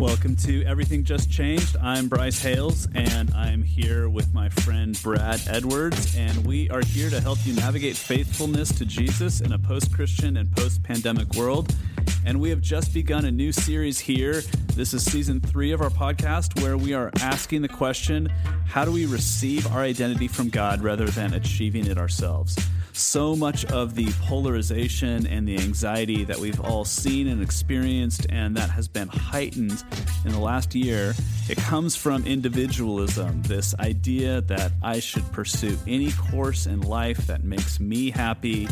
[0.00, 1.76] Welcome to Everything Just Changed.
[1.82, 7.10] I'm Bryce Hales, and I'm here with my friend Brad Edwards, and we are here
[7.10, 11.74] to help you navigate faithfulness to Jesus in a post Christian and post pandemic world.
[12.24, 14.42] And we have just begun a new series here.
[14.76, 18.32] This is season three of our podcast, where we are asking the question
[18.66, 22.56] how do we receive our identity from God rather than achieving it ourselves?
[22.98, 28.56] So much of the polarization and the anxiety that we've all seen and experienced, and
[28.56, 29.82] that has been heightened
[30.24, 31.14] in the last year,
[31.48, 33.42] it comes from individualism.
[33.42, 38.68] This idea that I should pursue any course in life that makes me happy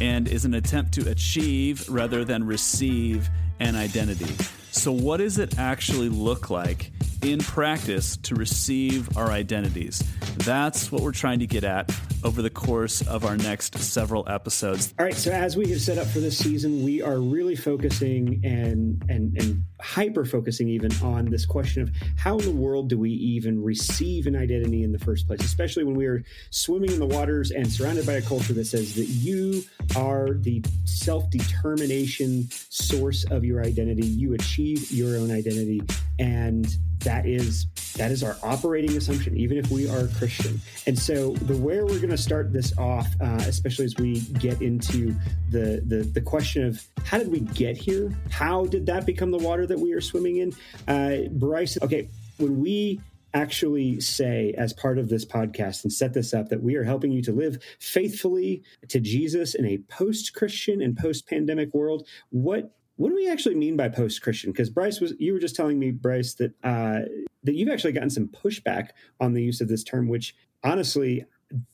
[0.00, 4.34] and is an attempt to achieve rather than receive an identity.
[4.80, 10.02] So, what does it actually look like in practice to receive our identities?
[10.38, 11.94] That's what we're trying to get at
[12.24, 14.94] over the course of our next several episodes.
[14.98, 18.40] All right, so as we have set up for this season, we are really focusing
[18.42, 22.98] and and and hyper focusing even on this question of how in the world do
[22.98, 26.98] we even receive an identity in the first place, especially when we are swimming in
[26.98, 29.62] the waters and surrounded by a culture that says that you
[29.96, 35.82] are the self-determination source of your identity, you achieve your own identity.
[36.18, 36.66] And
[37.00, 40.60] that is that is our operating assumption even if we are christian.
[40.86, 44.60] And so the where we're going to start this off uh, especially as we get
[44.60, 45.14] into
[45.50, 48.12] the, the the question of how did we get here?
[48.30, 50.52] How did that become the water that we are swimming in?
[50.86, 53.00] Uh, bryce okay when we
[53.32, 57.12] actually say as part of this podcast and set this up that we are helping
[57.12, 63.14] you to live faithfully to Jesus in a post-Christian and post-pandemic world, what what do
[63.14, 64.52] we actually mean by post-Christian?
[64.52, 67.00] Because Bryce was you were just telling me, Bryce, that uh,
[67.44, 71.24] that you've actually gotten some pushback on the use of this term, which honestly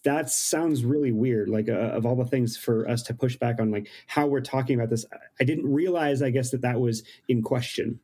[0.05, 3.61] that sounds really weird like uh, of all the things for us to push back
[3.61, 5.05] on like how we're talking about this
[5.39, 8.01] i didn't realize i guess that that was in question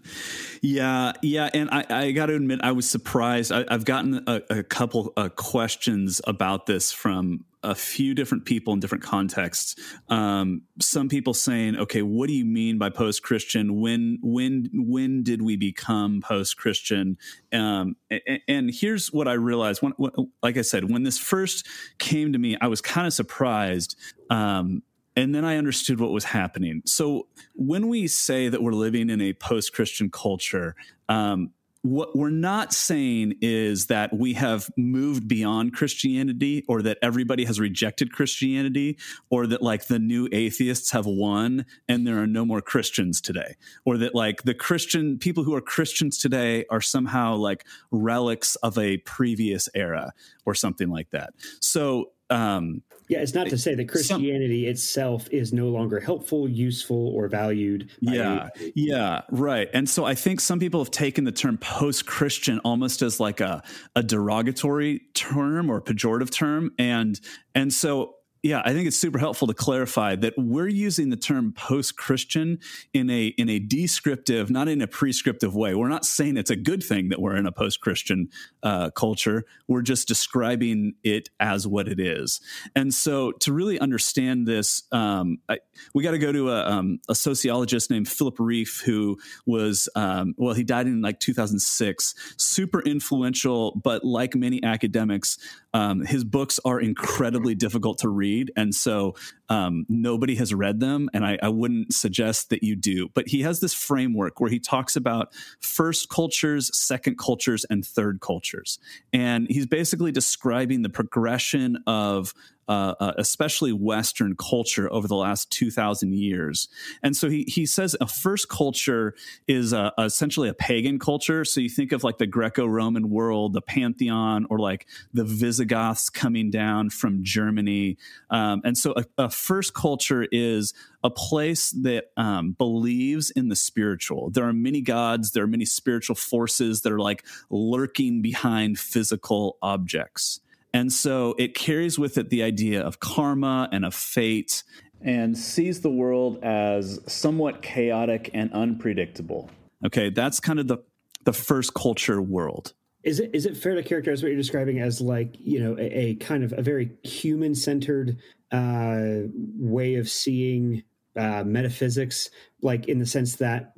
[0.60, 4.42] yeah yeah and i, I got to admit i was surprised I, have gotten a,
[4.50, 9.74] a couple uh, questions about this from a few different people in different contexts.
[10.08, 13.80] Um, some people saying, "Okay, what do you mean by post-Christian?
[13.80, 17.18] When when when did we become post-Christian?"
[17.52, 20.12] Um, and, and, here's what I realized: when, when,
[20.42, 21.66] like I said, when this first
[21.98, 23.96] came to me, I was kind of surprised.
[24.30, 24.82] Um,
[25.18, 26.82] and then I understood what was happening.
[26.84, 30.76] So when we say that we're living in a post-Christian culture,
[31.08, 31.52] um,
[31.86, 37.60] what we're not saying is that we have moved beyond Christianity or that everybody has
[37.60, 38.98] rejected Christianity
[39.30, 43.54] or that like the new atheists have won and there are no more Christians today
[43.84, 48.76] or that like the Christian people who are Christians today are somehow like relics of
[48.78, 50.12] a previous era
[50.44, 51.34] or something like that.
[51.60, 56.48] So um, yeah, it's not to say that Christianity some, itself is no longer helpful,
[56.48, 57.90] useful, or valued.
[58.00, 59.68] Yeah, yeah, right.
[59.72, 63.62] And so I think some people have taken the term post-Christian almost as like a
[63.94, 67.20] a derogatory term or pejorative term, and
[67.54, 68.15] and so
[68.46, 72.60] yeah, I think it's super helpful to clarify that we're using the term post-Christian
[72.94, 75.74] in a in a descriptive, not in a prescriptive way.
[75.74, 78.28] We're not saying it's a good thing that we're in a post-Christian
[78.62, 79.44] uh, culture.
[79.66, 82.40] We're just describing it as what it is.
[82.76, 85.58] And so, to really understand this, um, I,
[85.92, 90.36] we got to go to a, um, a, sociologist named Philip Rieff, who was um,
[90.36, 92.14] well, he died in like 2006.
[92.36, 95.36] Super influential, but like many academics,
[95.74, 99.14] um, his books are incredibly difficult to read, and so
[99.48, 103.08] um, nobody has read them, and I, I, wouldn't suggest that you do.
[103.14, 108.20] But he has this framework where he talks about first cultures, second cultures, and third
[108.20, 108.78] cultures,
[109.12, 112.34] and he's basically describing the progression of
[112.68, 116.68] uh, uh, especially Western culture over the last 2,000 years.
[117.02, 119.14] And so he, he says a first culture
[119.46, 121.44] is a, essentially a pagan culture.
[121.44, 126.10] So you think of like the Greco Roman world, the Pantheon, or like the Visigoths
[126.10, 127.96] coming down from Germany.
[128.30, 130.74] Um, and so a, a, first culture is
[131.04, 134.30] a place that um, believes in the spiritual.
[134.30, 139.58] There are many gods, there are many spiritual forces that are like lurking behind physical
[139.62, 140.40] objects.
[140.76, 144.62] And so it carries with it the idea of karma and of fate
[145.00, 149.48] and sees the world as somewhat chaotic and unpredictable.
[149.86, 150.76] Okay, that's kind of the
[151.24, 152.74] the first culture world.
[153.04, 156.10] Is it is it fair to characterize what you're describing as like you know a,
[156.10, 158.18] a kind of a very human centered
[158.52, 159.22] uh,
[159.58, 160.82] way of seeing
[161.16, 162.28] uh, metaphysics,
[162.60, 163.72] like in the sense that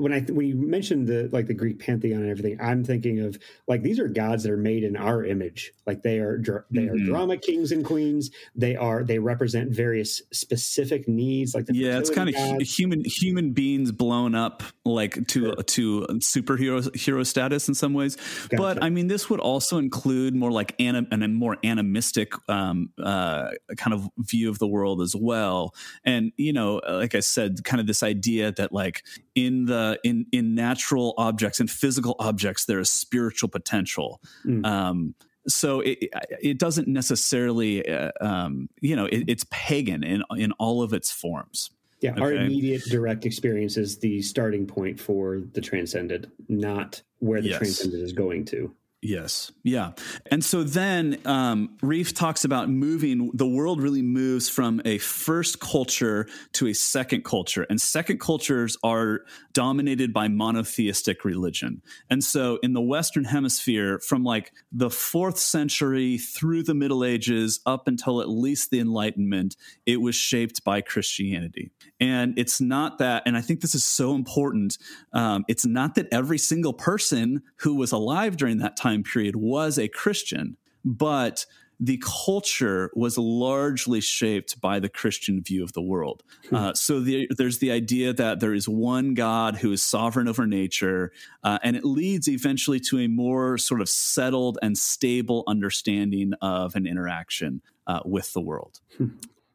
[0.00, 3.38] when I when you mentioned the like the Greek pantheon and everything, I'm thinking of
[3.68, 5.72] like these are gods that are made in our image.
[5.86, 6.38] Like they are
[6.70, 7.06] they are mm-hmm.
[7.06, 8.30] drama kings and queens.
[8.54, 11.54] They are they represent various specific needs.
[11.54, 15.56] Like yeah, it's kind of human human beings blown up like to sure.
[15.56, 18.16] to superhero hero status in some ways.
[18.16, 18.56] Gotcha.
[18.56, 22.90] But I mean, this would also include more like anim, and a more animistic um,
[23.02, 25.74] uh, kind of view of the world as well.
[26.04, 29.02] And you know, like I said, kind of this idea that like
[29.34, 34.64] in the in in natural objects and physical objects there is spiritual potential mm.
[34.66, 35.14] um,
[35.48, 35.98] so it,
[36.42, 41.10] it doesn't necessarily uh, um, you know it, it's pagan in in all of its
[41.10, 41.70] forms
[42.00, 42.20] yeah okay?
[42.20, 47.58] our immediate direct experience is the starting point for the transcended not where the yes.
[47.58, 49.50] transcended is going to Yes.
[49.62, 49.92] Yeah.
[50.30, 55.58] And so then um, Rieff talks about moving, the world really moves from a first
[55.58, 57.66] culture to a second culture.
[57.70, 59.20] And second cultures are
[59.54, 61.80] dominated by monotheistic religion.
[62.10, 67.60] And so in the Western Hemisphere, from like the fourth century through the Middle Ages
[67.64, 69.56] up until at least the Enlightenment,
[69.86, 71.70] it was shaped by Christianity.
[72.00, 74.76] And it's not that, and I think this is so important,
[75.14, 79.78] um, it's not that every single person who was alive during that time period was
[79.78, 81.46] a Christian, but
[81.82, 86.22] the culture was largely shaped by the Christian view of the world.
[86.50, 86.54] Hmm.
[86.54, 90.46] Uh, so the, there's the idea that there is one God who is sovereign over
[90.46, 91.10] nature,
[91.42, 96.76] uh, and it leads eventually to a more sort of settled and stable understanding of
[96.76, 98.80] an interaction uh, with the world.
[98.98, 99.08] Hmm.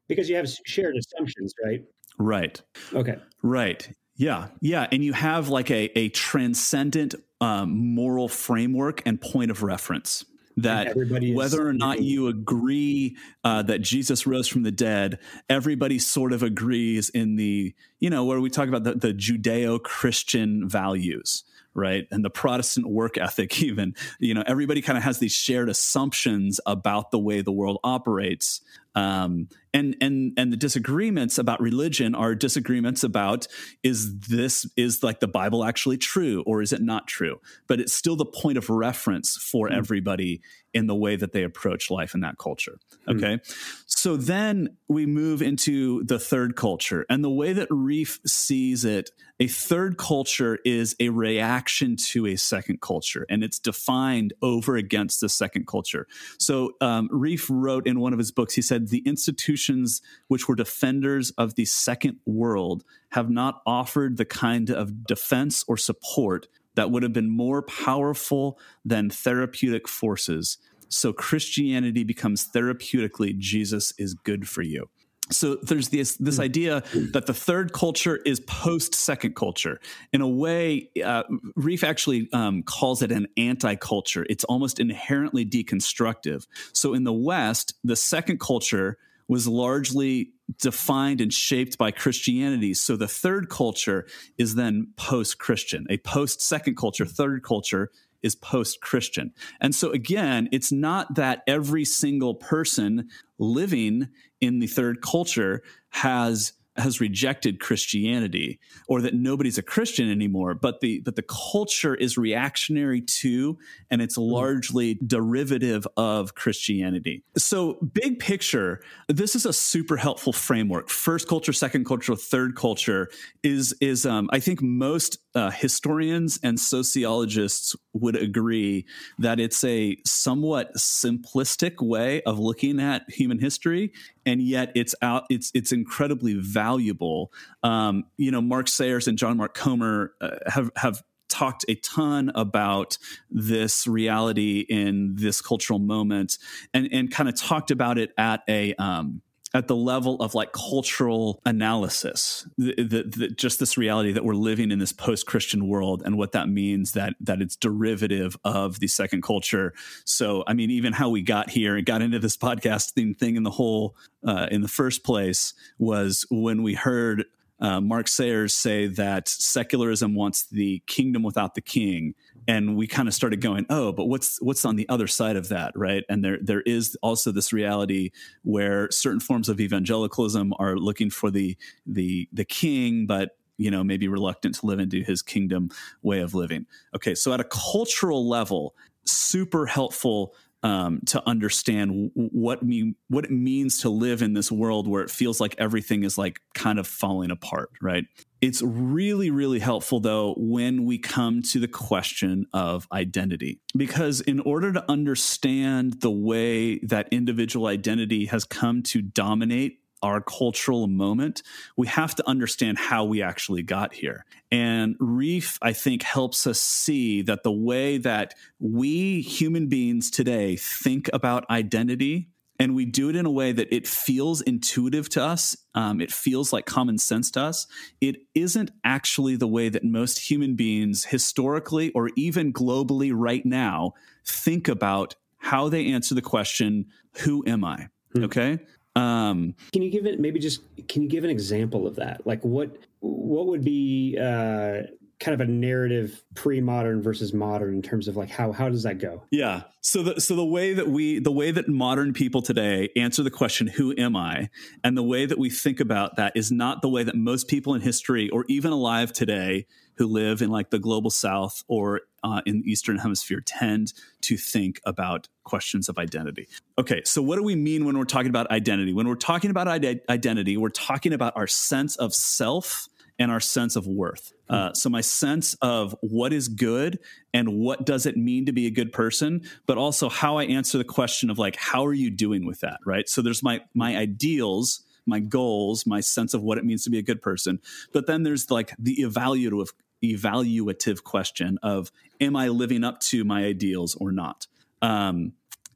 [0.07, 1.83] Because you have shared assumptions, right?
[2.17, 2.61] Right.
[2.93, 3.17] Okay.
[3.43, 3.87] Right.
[4.15, 4.47] Yeah.
[4.62, 4.88] Yeah.
[4.91, 10.25] And you have like a, a transcendent um, moral framework and point of reference
[10.57, 10.95] that
[11.33, 15.19] whether or not you agree uh, that Jesus rose from the dead,
[15.50, 19.81] everybody sort of agrees in the, you know, where we talk about the, the Judeo
[19.81, 21.44] Christian values
[21.75, 25.68] right and the protestant work ethic even you know everybody kind of has these shared
[25.68, 28.61] assumptions about the way the world operates
[28.95, 33.45] um, and and and the disagreements about religion are disagreements about
[33.83, 37.94] is this is like the bible actually true or is it not true but it's
[37.94, 39.75] still the point of reference for mm.
[39.75, 40.42] everybody
[40.74, 43.18] in the way that they approach life in that culture hmm.
[43.18, 43.83] okay mm.
[43.86, 49.12] so then we move into the third culture and the way that Rieff sees it
[49.39, 55.19] a third culture is a reaction to a second culture and it's defined over against
[55.19, 56.07] the second culture
[56.39, 60.55] so um, Rieff wrote in one of his books he said the institutions which were
[60.55, 66.91] defenders of the second world have not offered the kind of defense or support that
[66.91, 70.57] would have been more powerful than therapeutic forces.
[70.89, 74.89] So Christianity becomes therapeutically Jesus is good for you
[75.31, 76.83] so there's this this idea
[77.13, 79.80] that the third culture is post second culture.
[80.13, 81.24] In a way, uh,
[81.57, 84.25] Rieff actually um, calls it an anti culture.
[84.30, 86.45] It's almost inherently deconstructive.
[86.74, 92.75] So in the West, the second culture was largely defined and shaped by Christianity.
[92.75, 94.06] So the third culture
[94.38, 95.88] is then post Christian.
[95.89, 97.89] A post second culture, third culture
[98.25, 99.31] is post Christian.
[99.62, 103.07] And so, again, it's not that every single person
[103.38, 104.10] living
[104.42, 110.81] in the third culture has has rejected Christianity or that nobody's a Christian anymore, but
[110.81, 113.57] the but the culture is reactionary to
[113.89, 114.33] and it's mm-hmm.
[114.33, 117.24] largely derivative of Christianity.
[117.38, 120.89] So big picture, this is a super helpful framework.
[120.89, 123.10] First culture, second culture, third culture
[123.44, 128.85] is is um, I think most uh, historians and sociologists would agree
[129.19, 133.92] that it's a somewhat simplistic way of looking at human history
[134.25, 137.31] and yet it's out it's it's incredibly valuable.
[137.63, 142.31] Um, you know mark sayers and john mark comer uh, have have talked a ton
[142.35, 142.97] about
[143.30, 146.37] this reality in this cultural moment
[146.73, 149.21] and and kind of talked about it at a um,
[149.56, 154.33] at the level of like cultural analysis, the, the, the, just this reality that we're
[154.33, 158.88] living in this post-Christian world and what that means that that it's derivative of the
[158.88, 159.74] second culture.
[160.04, 163.44] So, I mean, even how we got here and got into this podcasting thing in
[163.44, 163.95] the whole
[164.28, 167.24] uh, in the first place was when we heard
[167.62, 172.14] uh, Mark Sayers say that secularism wants the kingdom without the king,
[172.47, 175.49] and we kind of started going, oh, but what's what's on the other side of
[175.49, 176.04] that, right?
[176.09, 178.11] And there there is also this reality
[178.44, 183.83] where certain forms of evangelicalism are looking for the the the king, but you know
[183.83, 185.69] maybe reluctant to live into his kingdom
[186.02, 186.66] way of living.
[186.95, 188.75] Okay, so at a cultural level,
[189.06, 190.35] super helpful
[190.66, 195.11] um, to understand what me what it means to live in this world where it
[195.11, 198.06] feels like everything is like kind of falling apart, right?
[198.42, 204.39] It's really, really helpful though when we come to the question of identity, because in
[204.42, 211.42] order to understand the way that individual identity has come to dominate our cultural moment,
[211.75, 214.25] we have to understand how we actually got here.
[214.51, 220.57] And Rieff, I think, helps us see that the way that we human beings today
[220.57, 225.24] think about identity and we do it in a way that it feels intuitive to
[225.24, 225.57] us.
[225.74, 227.68] Um, it feels like common sense to us.
[228.02, 233.94] It isn't actually the way that most human beings, historically or even globally right now,
[234.26, 236.88] think about how they answer the question,
[237.24, 237.90] Who am I?
[238.14, 238.24] Hmm.
[238.24, 238.59] Okay.
[238.95, 242.26] Um, can you give it maybe just can you give an example of that?
[242.26, 244.83] Like what what would be uh,
[245.19, 249.00] kind of a narrative pre-modern versus modern in terms of like how how does that
[249.00, 249.24] go?
[249.31, 249.64] Yeah.
[249.81, 253.31] So the so the way that we the way that modern people today answer the
[253.31, 254.50] question who am I
[254.84, 257.74] and the way that we think about that is not the way that most people
[257.76, 259.66] in history or even alive today
[259.98, 264.36] who live in like the global south or uh, in the eastern hemisphere tend to
[264.36, 268.50] think about questions of identity okay so what do we mean when we're talking about
[268.52, 273.40] identity when we're talking about identity we're talking about our sense of self and our
[273.40, 277.00] sense of worth uh, so my sense of what is good
[277.34, 280.78] and what does it mean to be a good person but also how i answer
[280.78, 283.95] the question of like how are you doing with that right so there's my my
[283.95, 287.60] ideals my goals, my sense of what it means to be a good person.
[287.94, 289.69] But then there's like the evaluative
[290.04, 291.92] evaluative question of
[292.22, 294.48] am I living up to my ideals or not?
[294.81, 295.34] Um,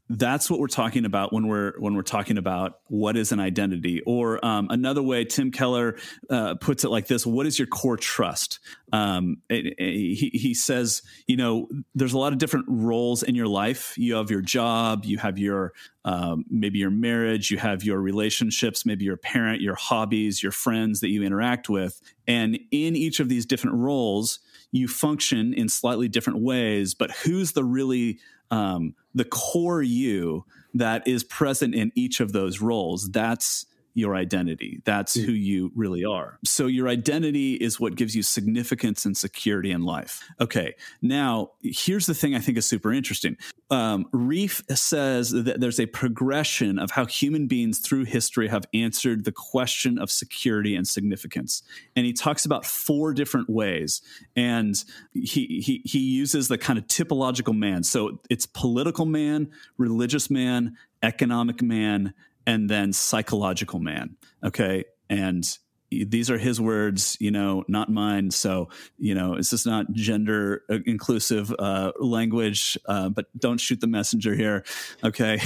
[0.09, 4.01] that's what we're talking about when we're when we're talking about what is an identity.
[4.07, 5.97] Or um, another way tim keller
[6.29, 8.59] uh, puts it like this what is your core trust?
[8.91, 13.35] Um, it, it, he, he says you know there's a lot of different roles in
[13.35, 13.95] your life.
[13.97, 15.73] You have your job you have your
[16.05, 21.01] um, maybe your marriage you have your relationships maybe your parent your hobbies your friends
[21.01, 22.01] that you interact with.
[22.27, 24.39] And in each of these different roles
[24.71, 26.93] you function in slightly different ways.
[26.95, 28.19] But who's the really
[28.51, 33.09] um, the core you that is present in each of those roles.
[33.11, 34.81] That's your identity.
[34.85, 35.25] That's mm.
[35.25, 36.39] who you really are.
[36.45, 40.23] So your identity is what gives you significance and security in life.
[40.39, 40.75] Okay.
[41.01, 43.37] Now, here's the thing I think is super interesting.
[43.71, 49.25] Um, Rieff says that there's a progression of how human beings through history have answered
[49.25, 51.61] the question of security and significance.
[51.95, 54.01] And he talks about four different ways.
[54.35, 54.75] And
[55.13, 57.83] he, he, he uses the kind of typological man.
[57.83, 62.13] So it's political man, religious man, economic man,
[62.49, 64.15] and then psychological man.
[64.43, 64.85] Okay.
[65.07, 65.45] And
[65.91, 68.31] these are his words, you know, not mine.
[68.31, 73.81] So, you know, this is not gender uh, inclusive uh, language, uh, but don't shoot
[73.81, 74.65] the messenger here.
[75.03, 75.39] Okay.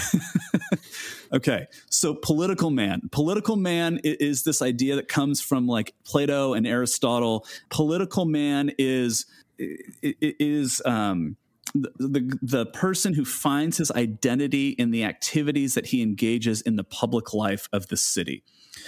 [1.33, 1.67] okay.
[1.89, 3.01] So, political man.
[3.11, 7.45] Political man is this idea that comes from like Plato and Aristotle.
[7.69, 9.25] Political man is,
[9.59, 11.35] is, um,
[11.73, 16.75] the, the, the person who finds his identity in the activities that he engages in
[16.75, 18.43] the public life of the city.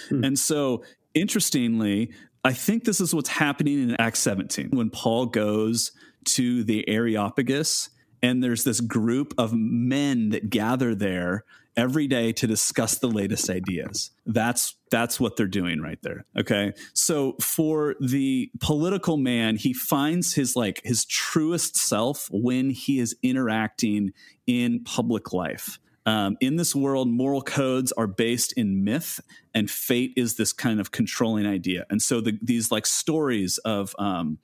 [0.10, 0.24] Hmm.
[0.24, 2.12] And so, interestingly,
[2.44, 5.92] I think this is what's happening in Acts 17 when Paul goes
[6.26, 7.90] to the Areopagus
[8.22, 11.44] and there's this group of men that gather there
[11.78, 14.12] every day to discuss the latest ideas.
[14.26, 16.26] That's that's what they're doing right there.
[16.38, 16.74] Okay.
[16.94, 23.16] So for the political man, he finds his like his truest self when he is
[23.22, 24.14] interacting
[24.48, 25.80] in public life.
[26.08, 29.20] Um, in this world, moral codes are based in myth,
[29.56, 31.86] and fate is this kind of controlling idea.
[31.90, 34.38] And so the, these like stories of, um,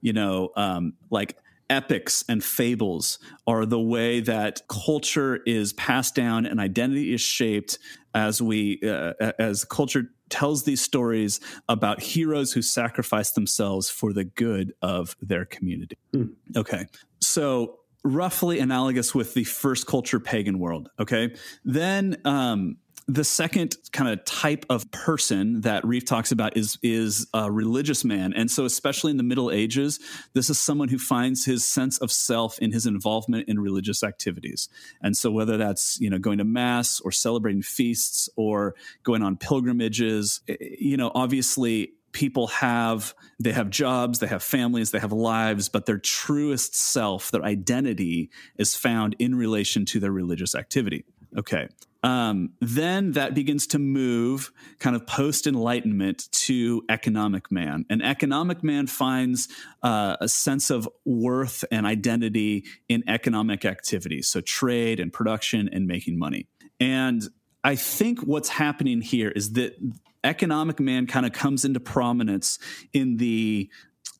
[0.00, 1.36] you know, um, like
[1.68, 7.78] epics and fables are the way that culture is passed down and identity is shaped
[8.14, 14.24] as we uh, as culture tells these stories about heroes who sacrifice themselves for the
[14.24, 15.96] good of their community.
[16.14, 16.30] Mm.
[16.56, 16.86] Okay.
[17.20, 20.88] So roughly analogous with the first culture pagan world.
[20.98, 21.34] Okay.
[21.64, 22.76] Then um,
[23.08, 28.04] the second kind of type of person that Rieff talks about is is a religious
[28.04, 30.00] man, and so especially in the Middle Ages,
[30.32, 34.68] this is someone who finds his sense of self in his involvement in religious activities.
[35.00, 39.36] And so whether that's you know going to mass or celebrating feasts or going on
[39.36, 45.12] pilgrimages, eh, you know, obviously people have they have jobs they have families they have
[45.12, 51.04] lives but their truest self their identity is found in relation to their religious activity.
[51.36, 51.68] Okay
[52.06, 57.84] Um, then that begins to move kind of post enlightenment to economic man.
[57.90, 59.48] And economic man finds
[59.82, 65.88] uh, a sense of worth and identity in economic activities, so trade and production and
[65.88, 66.46] making money.
[66.78, 67.24] And
[67.64, 69.76] I think what's happening here is that
[70.22, 72.60] economic man kind of comes into prominence
[72.92, 73.68] in the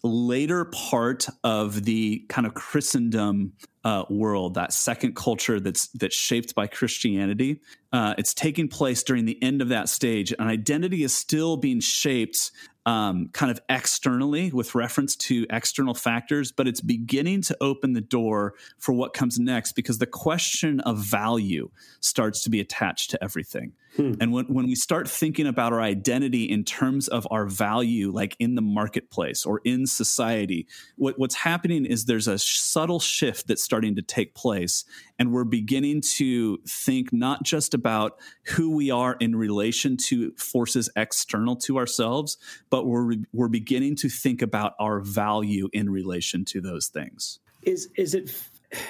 [0.03, 3.53] later part of the kind of Christendom
[3.87, 7.61] uh, world, that second culture that's that's shaped by Christianity.
[7.93, 11.81] Uh, it's taking place during the end of that stage, and identity is still being
[11.81, 12.51] shaped
[12.87, 18.01] um, kind of externally with reference to external factors, but it's beginning to open the
[18.01, 21.69] door for what comes next because the question of value
[22.01, 23.73] starts to be attached to everything.
[23.97, 24.13] Hmm.
[24.21, 28.37] And when, when we start thinking about our identity in terms of our value, like
[28.39, 33.65] in the marketplace or in society, what, what's happening is there's a subtle shift that's
[33.65, 34.85] starting to take place.
[35.19, 38.19] And we're beginning to think not just about
[38.57, 42.37] who we are in relation to forces external to ourselves,
[42.71, 47.39] but we're, we're beginning to think about our value in relation to those things.
[47.63, 48.31] Is, is it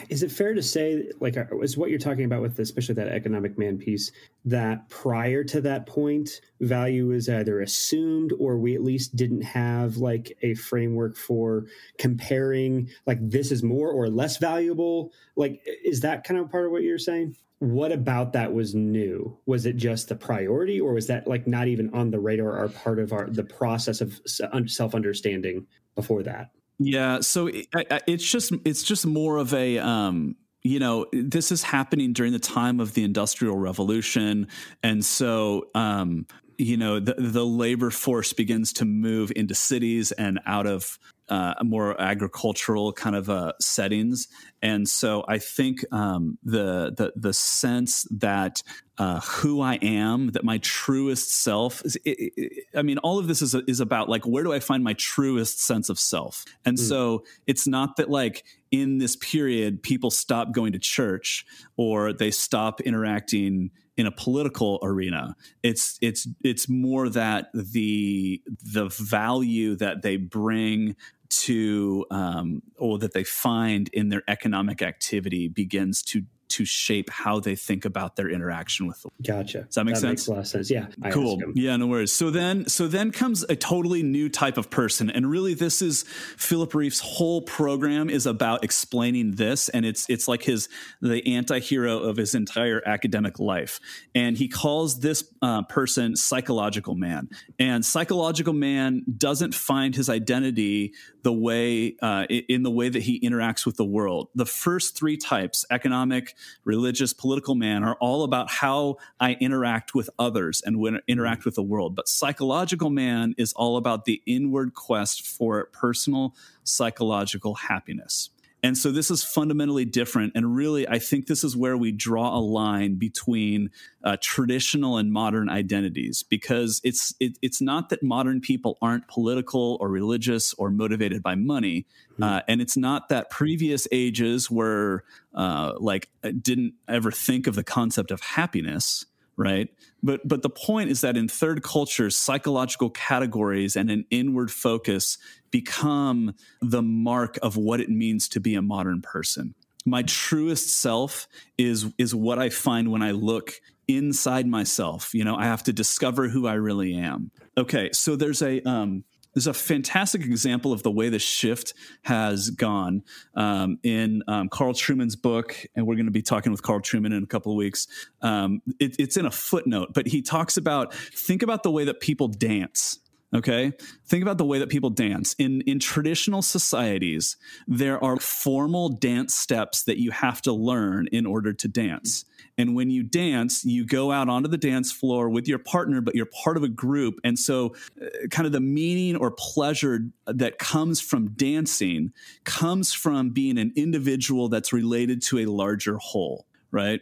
[0.09, 3.09] is it fair to say like uh, is what you're talking about with especially that
[3.09, 4.11] economic man piece
[4.45, 9.97] that prior to that point value is either assumed or we at least didn't have
[9.99, 11.67] like a framework for
[11.99, 16.73] comparing like this is more or less valuable like is that kind of part of
[16.73, 19.39] what you're saying what about that was new?
[19.47, 22.69] Was it just the priority or was that like not even on the radar or
[22.69, 24.21] part of our the process of
[24.67, 26.51] self understanding before that?
[26.79, 27.67] Yeah, so it,
[28.07, 32.39] it's just it's just more of a um, you know this is happening during the
[32.39, 34.49] time of the industrial revolution,
[34.83, 36.27] and so um,
[36.59, 40.99] you know the the labor force begins to move into cities and out of
[41.29, 44.29] uh, more agricultural kind of uh, settings,
[44.63, 48.63] and so I think um, the the the sense that
[48.99, 51.85] uh, who I am, that my truest self.
[51.85, 54.61] Is, it, it, I mean, all of this is is about like where do I
[54.61, 56.81] find my truest sense of self, and mm.
[56.81, 61.45] so it's not that like in this period people stop going to church
[61.77, 68.89] or they stop interacting in a political arena it's it's it's more that the the
[68.89, 70.95] value that they bring
[71.31, 77.41] to um, or that they find in their economic activity begins to to shape how
[77.41, 79.63] they think about their interaction with the Gotcha.
[79.63, 80.11] Does that make that sense?
[80.11, 80.71] Makes a lot of sense.
[80.71, 80.87] Yeah.
[81.03, 81.41] I cool.
[81.55, 82.13] Yeah, no worries.
[82.13, 85.11] So then so then comes a totally new type of person.
[85.11, 86.05] And really this is
[86.37, 89.69] Philip Rieff's whole program is about explaining this.
[89.69, 90.69] And it's it's like his
[91.01, 93.81] the anti-hero of his entire academic life.
[94.15, 97.29] And he calls this uh, person psychological man.
[97.59, 103.19] And psychological man doesn't find his identity the way uh, in the way that he
[103.21, 104.29] interacts with the world.
[104.35, 110.11] The first three types, economic, religious, political man, are all about how I interact with
[110.19, 111.95] others and when interact with the world.
[111.95, 118.31] But psychological man is all about the inward quest for personal psychological happiness.
[118.67, 120.33] And so this is fundamentally different.
[120.35, 123.71] And really, I think this is where we draw a line between
[124.03, 129.79] uh, traditional and modern identities because it's it, it's not that modern people aren't political
[129.81, 131.87] or religious or motivated by money.
[132.15, 132.23] Mm-hmm.
[132.25, 136.09] Uh, and it's not that previous ages were uh, like
[136.43, 139.69] didn't ever think of the concept of happiness right?
[140.03, 145.19] But but the point is that in third cultures psychological categories and an inward focus
[145.51, 149.55] become the mark of what it means to be a modern person.
[149.85, 153.55] My truest self is is what i find when i look
[153.89, 155.15] inside myself.
[155.15, 157.31] You know i have to discover who i really am.
[157.57, 159.05] Okay so there's a um
[159.37, 163.03] there's a fantastic example of the way the shift has gone
[163.35, 167.15] um, in um, Carl Trueman's book, and we're going to be talking with Carl Trueman
[167.15, 167.87] in a couple of weeks.
[168.23, 172.01] Um, it, it's in a footnote, but he talks about think about the way that
[172.01, 172.99] people dance.
[173.35, 173.73] Okay,
[174.07, 177.37] think about the way that people dance in in traditional societies.
[177.67, 182.25] There are formal dance steps that you have to learn in order to dance.
[182.57, 186.15] And when you dance, you go out onto the dance floor with your partner, but
[186.15, 187.17] you're part of a group.
[187.25, 192.13] And so, uh, kind of the meaning or pleasure that comes from dancing
[192.45, 197.01] comes from being an individual that's related to a larger whole, right?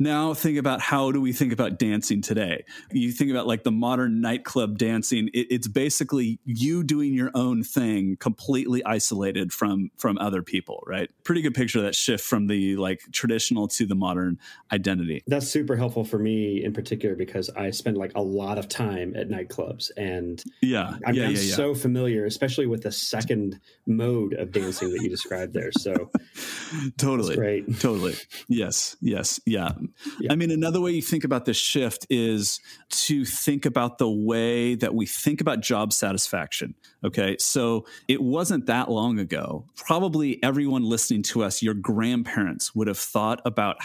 [0.00, 2.64] Now think about how do we think about dancing today?
[2.90, 7.62] You think about like the modern nightclub dancing it, it's basically you doing your own
[7.62, 11.10] thing completely isolated from from other people right?
[11.22, 14.38] Pretty good picture of that shift from the like traditional to the modern
[14.72, 15.22] identity.
[15.26, 19.14] That's super helpful for me in particular because i spend like a lot of time
[19.14, 20.96] at nightclubs and yeah.
[21.04, 21.54] I'm, yeah, I'm yeah, yeah.
[21.54, 25.72] so familiar especially with the second mode of dancing that you described there.
[25.72, 26.10] So
[26.96, 27.36] totally.
[27.36, 27.78] Great.
[27.80, 28.14] Totally.
[28.48, 28.96] Yes.
[29.02, 29.38] Yes.
[29.44, 29.72] Yeah
[30.20, 30.32] Yeah.
[30.32, 34.74] I mean, another way you think about this shift is to think about the way
[34.76, 36.74] that we think about job satisfaction.
[37.04, 37.36] Okay.
[37.38, 39.64] So it wasn't that long ago.
[39.76, 43.78] Probably everyone listening to us, your grandparents would have thought about,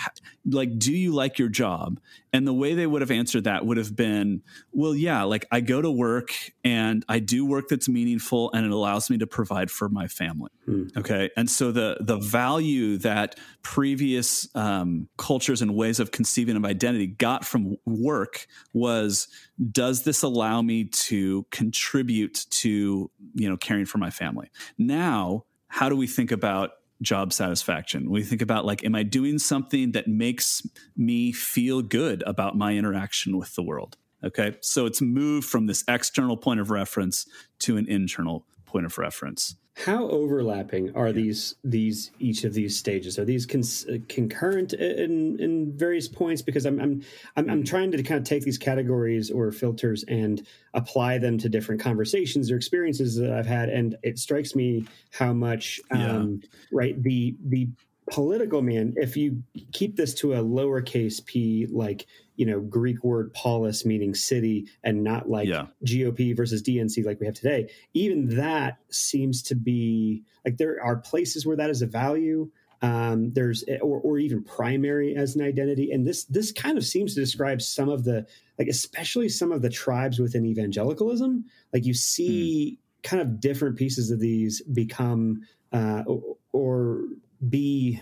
[0.46, 2.00] like, do you like your job?
[2.34, 4.42] And the way they would have answered that would have been,
[4.74, 6.34] well, yeah, like I go to work
[6.66, 10.52] and I do work that's meaningful and it allows me to provide for my family.
[10.66, 10.88] Hmm.
[10.98, 11.30] Okay.
[11.38, 17.08] And so the, the value that previous um, cultures and ways of conceiving of identity
[17.08, 19.30] got from work was
[19.72, 24.50] does this allow me to contribute to you know caring for my family?
[24.78, 28.10] Now how do we think about job satisfaction?
[28.10, 30.62] We think about like am i doing something that makes
[30.96, 33.98] me feel good about my interaction with the world?
[34.24, 37.26] Okay so it's moved from this external point of reference
[37.60, 41.12] to an internal point of reference how overlapping are yeah.
[41.12, 43.20] these these each of these stages?
[43.20, 46.42] Are these con- concurrent in in various points?
[46.42, 47.04] Because I'm I'm
[47.36, 51.50] I'm, I'm trying to kind of take these categories or filters and apply them to
[51.50, 56.48] different conversations or experiences that I've had, and it strikes me how much um, yeah.
[56.72, 57.68] right the the
[58.12, 58.94] political man.
[58.98, 64.14] If you keep this to a lowercase p, like you know Greek word polis meaning
[64.14, 65.68] city and not like yeah.
[65.86, 67.70] GOP versus DNC like we have today.
[67.94, 72.50] Even that seems to be like there are places where that is a value.
[72.82, 77.16] Um, there's or, or even primary as an identity, and this this kind of seems
[77.16, 78.26] to describe some of the
[78.60, 81.46] like especially some of the tribes within evangelicalism.
[81.74, 83.10] Like you see mm.
[83.10, 85.42] kind of different pieces of these become
[85.72, 87.06] uh, or, or
[87.50, 88.02] be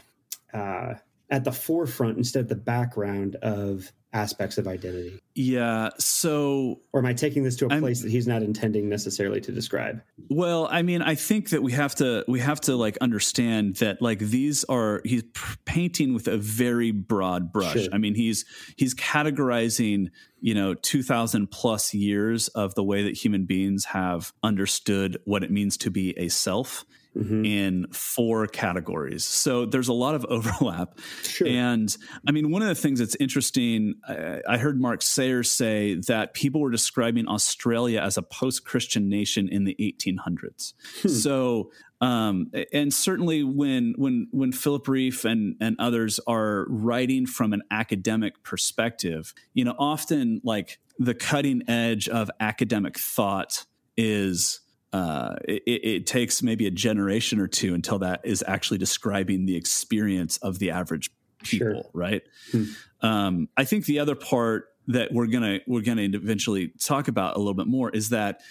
[0.54, 0.96] uh,
[1.30, 5.20] at the forefront instead of the background of aspects of identity.
[5.34, 5.90] Yeah.
[5.98, 9.42] So, or am I taking this to a I'm, place that he's not intending necessarily
[9.42, 10.02] to describe?
[10.30, 14.02] Well, I mean, I think that we have to we have to like understand that
[14.02, 15.24] like these are he's
[15.66, 17.74] painting with a very broad brush.
[17.74, 17.90] Sure.
[17.92, 18.46] I mean, he's
[18.78, 25.18] he's categorizing you know 2000 plus years of the way that human beings have understood
[25.26, 27.46] what it means to be a self mm-hmm.
[27.46, 29.26] in four categories.
[29.26, 31.00] So there's a lot of overlap.
[31.24, 31.48] Sure.
[31.48, 31.96] And
[32.28, 36.34] I mean, one of the things that's interesting, I, I heard Mark Sayers say that
[36.34, 40.74] people were describing Australia as a post Christian nation in the 1800s.
[41.02, 41.08] Hmm.
[41.08, 41.72] So
[42.04, 47.62] um, and certainly when when when Philip Rieff and and others are writing from an
[47.72, 54.60] academic perspective, you know, often like the cutting edge of academic thought is
[54.94, 59.56] uh, it, it, takes maybe a generation or two until that is actually describing the
[59.56, 61.10] experience of the average
[61.42, 61.90] people, sure.
[61.94, 62.22] right?
[62.52, 62.64] Hmm.
[63.02, 67.40] Um, I think the other part that we're gonna we're gonna eventually talk about a
[67.40, 68.42] little bit more is that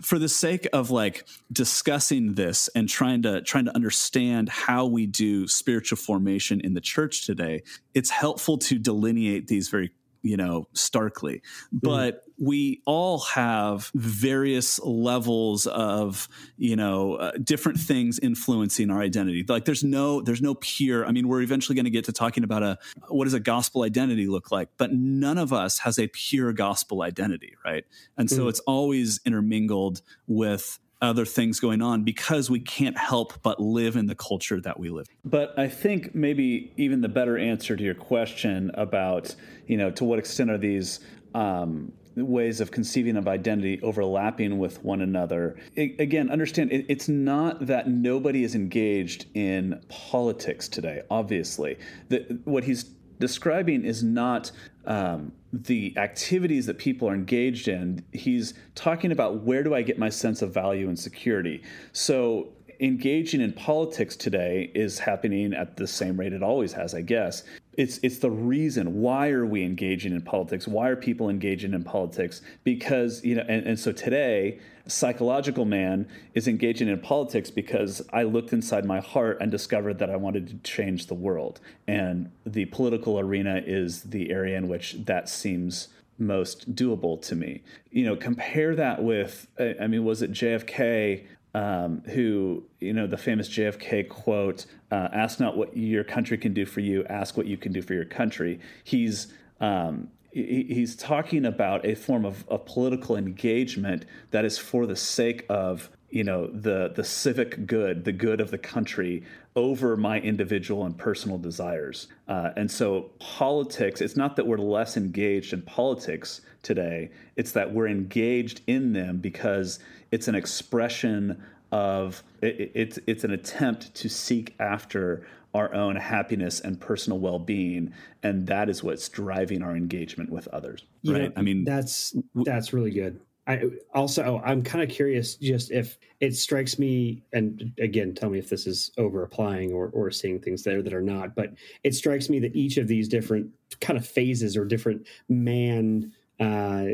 [0.00, 5.06] for the sake of like discussing this and trying to trying to understand how we
[5.06, 7.62] do spiritual formation in the church today,
[7.94, 11.42] it's helpful to delineate these very you know, starkly.
[11.74, 11.78] Mm-hmm.
[11.82, 19.44] But we all have various levels of, you know, uh, different things influencing our identity.
[19.46, 21.06] Like there's no there's no pure.
[21.06, 23.82] I mean, we're eventually going to get to talking about a what does a gospel
[23.82, 27.84] identity look like, but none of us has a pure gospel identity, right?
[28.16, 28.48] And so mm.
[28.48, 34.06] it's always intermingled with other things going on because we can't help but live in
[34.06, 35.06] the culture that we live.
[35.24, 39.34] But I think maybe even the better answer to your question about,
[39.66, 41.00] you know, to what extent are these
[41.34, 45.56] um, ways of conceiving of identity overlapping with one another.
[45.74, 51.02] It, again, understand it, it's not that nobody is engaged in politics today.
[51.10, 52.90] Obviously, the, what he's
[53.22, 54.50] describing is not
[54.84, 58.04] um, the activities that people are engaged in.
[58.12, 61.62] He's talking about where do I get my sense of value and security.
[61.92, 62.48] So
[62.80, 67.44] engaging in politics today is happening at the same rate it always has, I guess.
[67.76, 70.68] It's it's the reason why are we engaging in politics?
[70.68, 72.42] Why are people engaging in politics?
[72.64, 78.24] Because you know, and, and so today psychological man is engaging in politics because I
[78.24, 81.60] looked inside my heart and discovered that I wanted to change the world.
[81.86, 87.62] And the political arena is the area in which that seems most doable to me.
[87.90, 89.46] You know, compare that with,
[89.80, 95.38] I mean, was it JFK um, who, you know, the famous JFK quote, uh, ask
[95.38, 98.04] not what your country can do for you, ask what you can do for your
[98.04, 98.58] country.
[98.84, 104.96] He's, um, he's talking about a form of, of political engagement that is for the
[104.96, 109.24] sake of you know the the civic good, the good of the country
[109.56, 112.06] over my individual and personal desires.
[112.28, 117.72] Uh, and so politics, it's not that we're less engaged in politics today, it's that
[117.72, 119.78] we're engaged in them because
[120.10, 126.60] it's an expression of it, it's it's an attempt to seek after our own happiness
[126.60, 130.82] and personal well-being and that is what's driving our engagement with others.
[131.04, 131.32] Right.
[131.36, 136.36] I mean that's that's really good I also I'm kind of curious just if it
[136.36, 140.62] strikes me and again tell me if this is over applying or or seeing things
[140.62, 141.52] there that are not but
[141.82, 143.50] it strikes me that each of these different
[143.80, 146.84] kind of phases or different man uh,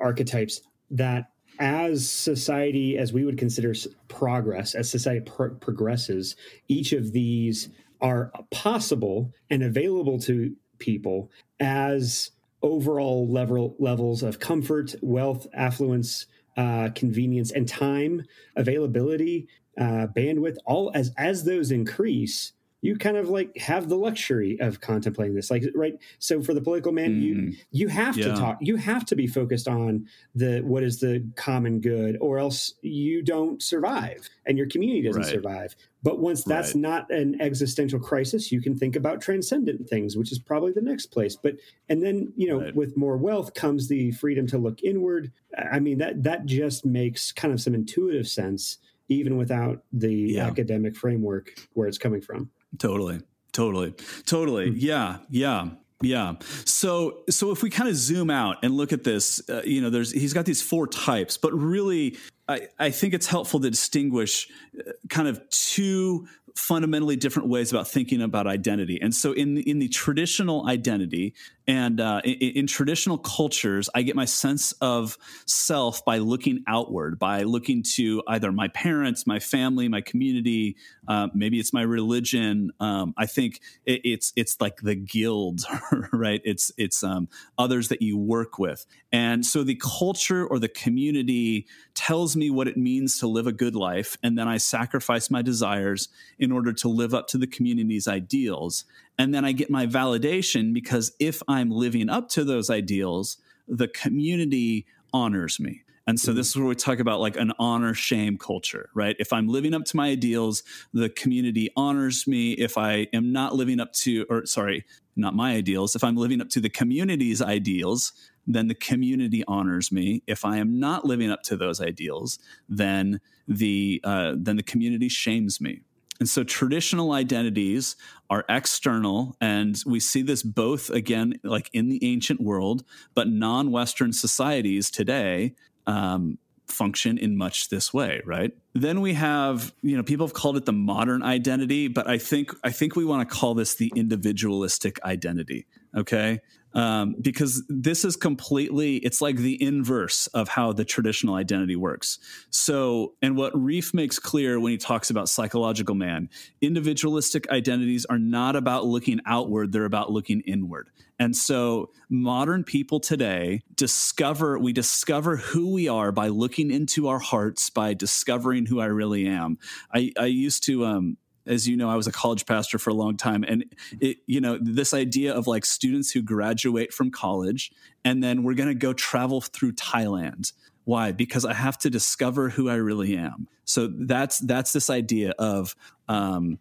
[0.00, 3.74] archetypes that as society as we would consider
[4.08, 6.36] progress as society pro- progresses
[6.68, 7.68] each of these
[8.00, 12.30] are possible and available to people as
[12.62, 18.24] overall level levels of comfort, wealth, affluence, uh, convenience, and time
[18.56, 20.56] availability, uh, bandwidth.
[20.66, 25.50] All as as those increase, you kind of like have the luxury of contemplating this
[25.50, 27.22] like right so for the political man mm.
[27.22, 28.26] you you have yeah.
[28.26, 32.38] to talk you have to be focused on the what is the common good or
[32.38, 35.30] else you don't survive and your community doesn't right.
[35.30, 36.80] survive but once that's right.
[36.80, 41.06] not an existential crisis you can think about transcendent things which is probably the next
[41.06, 41.54] place but
[41.88, 42.76] and then you know right.
[42.76, 45.32] with more wealth comes the freedom to look inward
[45.72, 48.78] i mean that that just makes kind of some intuitive sense
[49.10, 50.46] even without the yeah.
[50.46, 53.20] academic framework where it's coming from Totally.
[53.52, 53.94] Totally.
[54.26, 54.70] Totally.
[54.70, 54.78] Mm-hmm.
[54.78, 55.18] Yeah.
[55.30, 55.68] Yeah.
[56.00, 56.34] Yeah.
[56.64, 59.90] So so if we kind of zoom out and look at this, uh, you know,
[59.90, 62.16] there's he's got these four types, but really
[62.48, 67.88] I, I think it's helpful to distinguish uh, kind of two fundamentally different ways about
[67.88, 69.00] thinking about identity.
[69.00, 71.34] And so in in the traditional identity,
[71.68, 77.18] and uh, in, in, traditional cultures, I get my sense of self by looking outward,
[77.18, 80.76] by looking to either my parents, my family, my community.
[81.06, 82.70] Uh, maybe it's my religion.
[82.80, 85.60] Um, I think it, it's it's like the guild,
[86.12, 86.40] right?
[86.42, 87.28] It's it's um,
[87.58, 92.66] others that you work with, and so the culture or the community tells me what
[92.66, 96.72] it means to live a good life, and then I sacrifice my desires in order
[96.72, 98.86] to live up to the community's ideals.
[99.18, 103.88] And then I get my validation because if I'm living up to those ideals, the
[103.88, 105.82] community honors me.
[106.06, 109.14] And so this is where we talk about like an honor shame culture, right?
[109.18, 110.62] If I'm living up to my ideals,
[110.94, 112.52] the community honors me.
[112.52, 116.40] If I am not living up to, or sorry, not my ideals, if I'm living
[116.40, 118.14] up to the community's ideals,
[118.46, 120.22] then the community honors me.
[120.26, 122.38] If I am not living up to those ideals,
[122.70, 125.82] then the uh, then the community shames me.
[126.20, 127.96] And so traditional identities
[128.28, 133.70] are external, and we see this both again, like in the ancient world, but non
[133.70, 135.54] Western societies today
[135.86, 138.52] um, function in much this way, right?
[138.74, 142.52] Then we have, you know, people have called it the modern identity, but I think
[142.64, 145.66] I think we want to call this the individualistic identity.
[145.96, 146.40] Okay
[146.74, 152.18] um, because this is completely it's like the inverse of how the traditional identity works.
[152.50, 156.28] So and what Rieff makes clear when he talks about psychological man
[156.60, 160.90] individualistic identities are not about looking outward they're about looking inward.
[161.20, 167.18] And so modern people today discover we discover who we are by looking into our
[167.18, 169.58] hearts by discovering who i really am.
[169.92, 171.16] I, I used to um,
[171.48, 173.64] as you know, I was a college pastor for a long time, and
[174.00, 177.72] it, you know, this idea of like students who graduate from college
[178.04, 180.52] and then we're going to go travel through Thailand.
[180.84, 181.12] Why?
[181.12, 183.48] Because I have to discover who I really am.
[183.64, 185.76] So that's that's this idea of
[186.08, 186.58] um,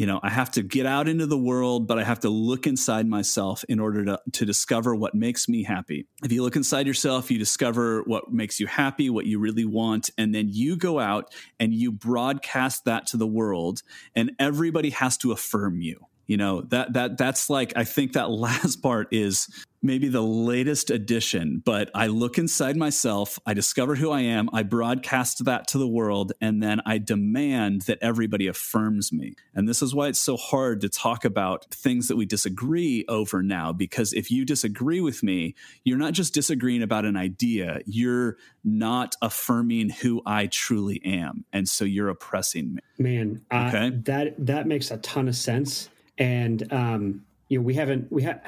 [0.00, 2.66] you know, I have to get out into the world, but I have to look
[2.66, 6.06] inside myself in order to, to discover what makes me happy.
[6.24, 10.08] If you look inside yourself, you discover what makes you happy, what you really want,
[10.16, 13.82] and then you go out and you broadcast that to the world,
[14.16, 18.30] and everybody has to affirm you you know that that that's like i think that
[18.46, 19.48] last part is
[19.82, 24.62] maybe the latest addition but i look inside myself i discover who i am i
[24.62, 29.34] broadcast that to the world and then i demand that everybody affirms me.
[29.54, 33.42] And this is why it's so hard to talk about things that we disagree over
[33.42, 38.36] now because if you disagree with me you're not just disagreeing about an idea you're
[38.62, 42.80] not affirming who i truly am and so you're oppressing me.
[42.98, 43.88] Man okay?
[43.88, 45.88] uh, that that makes a ton of sense
[46.20, 48.40] and um, you know we haven't we have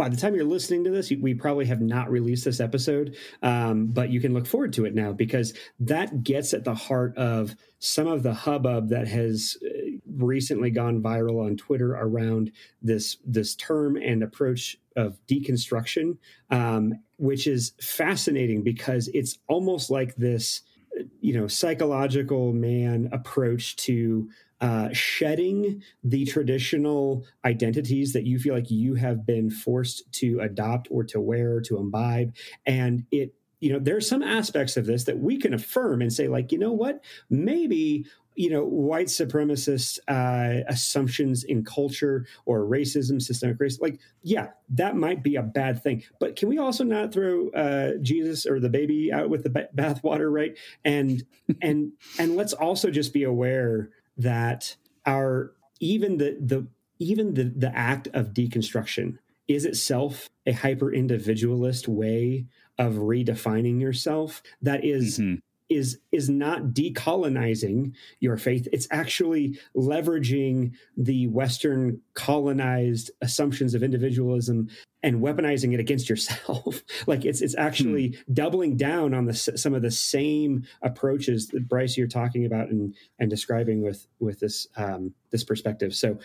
[0.00, 3.88] by the time you're listening to this, we probably have not released this episode, um,
[3.88, 7.54] but you can look forward to it now because that gets at the heart of
[7.80, 9.68] some of the hubbub that has uh,
[10.16, 16.16] recently gone viral on Twitter around this this term and approach of deconstruction,
[16.50, 20.62] um, which is fascinating because it's almost like this,
[20.98, 28.54] uh, you know, psychological man approach to uh, shedding the traditional identities that you feel
[28.54, 32.34] like you have been forced to adopt or to wear or to imbibe
[32.66, 36.12] and it you know there are some aspects of this that we can affirm and
[36.12, 38.04] say like you know what maybe
[38.40, 43.82] you know, white supremacist uh, assumptions in culture or racism, systemic racism.
[43.82, 46.04] Like, yeah, that might be a bad thing.
[46.20, 50.32] But can we also not throw uh, Jesus or the baby out with the bathwater,
[50.32, 50.56] right?
[50.84, 51.22] And
[51.60, 53.90] and and let's also just be aware
[54.22, 56.66] that our even the the
[56.98, 62.46] even the the act of deconstruction is itself a hyper individualist way
[62.78, 65.36] of redefining yourself that is, mm-hmm
[65.70, 74.68] is is not decolonizing your faith it's actually leveraging the western colonized assumptions of individualism
[75.02, 78.32] and weaponizing it against yourself like it's it's actually hmm.
[78.34, 82.94] doubling down on the some of the same approaches that Bryce you're talking about and
[83.18, 86.18] and describing with with this um this perspective so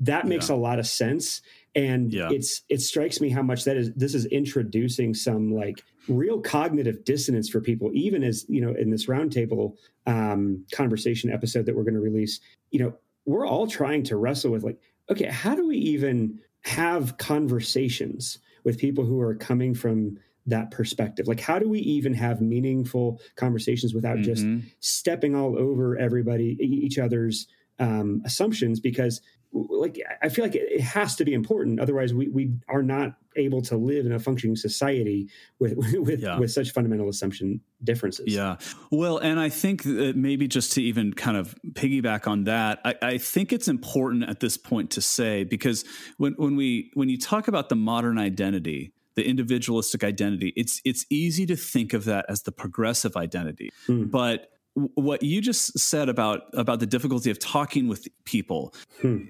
[0.00, 0.54] that makes yeah.
[0.54, 1.40] a lot of sense
[1.74, 2.28] and yeah.
[2.30, 7.04] it's it strikes me how much that is this is introducing some like real cognitive
[7.04, 9.74] dissonance for people even as you know in this roundtable
[10.06, 12.92] um, conversation episode that we're going to release you know
[13.24, 14.78] we're all trying to wrestle with like
[15.10, 21.26] okay how do we even have conversations with people who are coming from that perspective
[21.28, 24.58] like how do we even have meaningful conversations without mm-hmm.
[24.58, 27.46] just stepping all over everybody each other's
[27.78, 29.20] um, assumptions because
[29.52, 31.80] like I feel like it has to be important.
[31.80, 36.38] Otherwise, we, we are not able to live in a functioning society with with, yeah.
[36.38, 38.26] with such fundamental assumption differences.
[38.28, 38.56] Yeah.
[38.90, 42.94] Well, and I think that maybe just to even kind of piggyback on that, I,
[43.02, 45.84] I think it's important at this point to say because
[46.16, 51.04] when when we when you talk about the modern identity, the individualistic identity, it's it's
[51.10, 54.10] easy to think of that as the progressive identity, mm.
[54.10, 59.24] but what you just said about about the difficulty of talking with people hmm.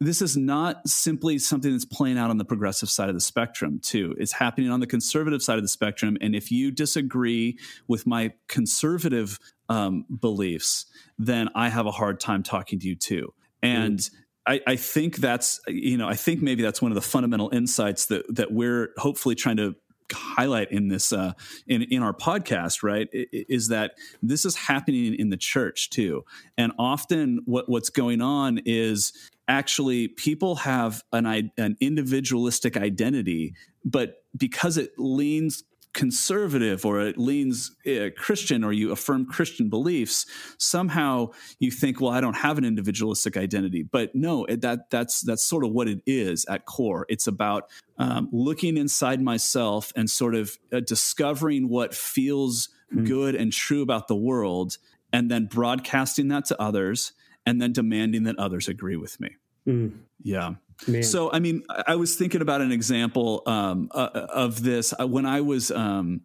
[0.00, 3.78] this is not simply something that's playing out on the progressive side of the spectrum
[3.80, 7.56] too it's happening on the conservative side of the spectrum and if you disagree
[7.86, 10.86] with my conservative um, beliefs
[11.18, 13.32] then i have a hard time talking to you too
[13.62, 14.22] and hmm.
[14.46, 18.06] I, I think that's you know I think maybe that's one of the fundamental insights
[18.06, 19.76] that that we're hopefully trying to
[20.12, 21.32] highlight in this uh,
[21.66, 23.92] in in our podcast, right, is that
[24.22, 26.24] this is happening in the church too,
[26.56, 29.12] and often what what's going on is
[29.48, 37.72] actually people have an an individualistic identity, but because it leans conservative or it leans
[37.86, 40.26] uh, Christian or you affirm Christian beliefs,
[40.58, 43.82] somehow you think, well, I don't have an individualistic identity.
[43.82, 47.06] But no, it, that that's that's sort of what it is at core.
[47.08, 53.04] It's about um, looking inside myself and sort of uh, discovering what feels mm-hmm.
[53.04, 54.78] good and true about the world,
[55.12, 57.12] and then broadcasting that to others,
[57.46, 59.36] and then demanding that others agree with me.
[59.66, 59.98] Mm.
[60.22, 60.54] Yeah.
[60.86, 61.02] Man.
[61.02, 65.26] So, I mean, I was thinking about an example um, uh, of this uh, when
[65.26, 65.70] I was.
[65.70, 66.22] Um,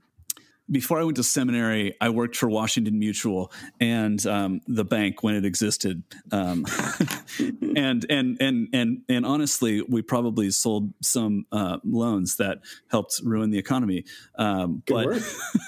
[0.73, 5.35] before I went to seminary, I worked for Washington Mutual and um, the bank when
[5.35, 6.65] it existed, um,
[7.75, 12.59] and and and and and honestly, we probably sold some uh, loans that
[12.89, 14.03] helped ruin the economy.
[14.37, 15.23] Um, but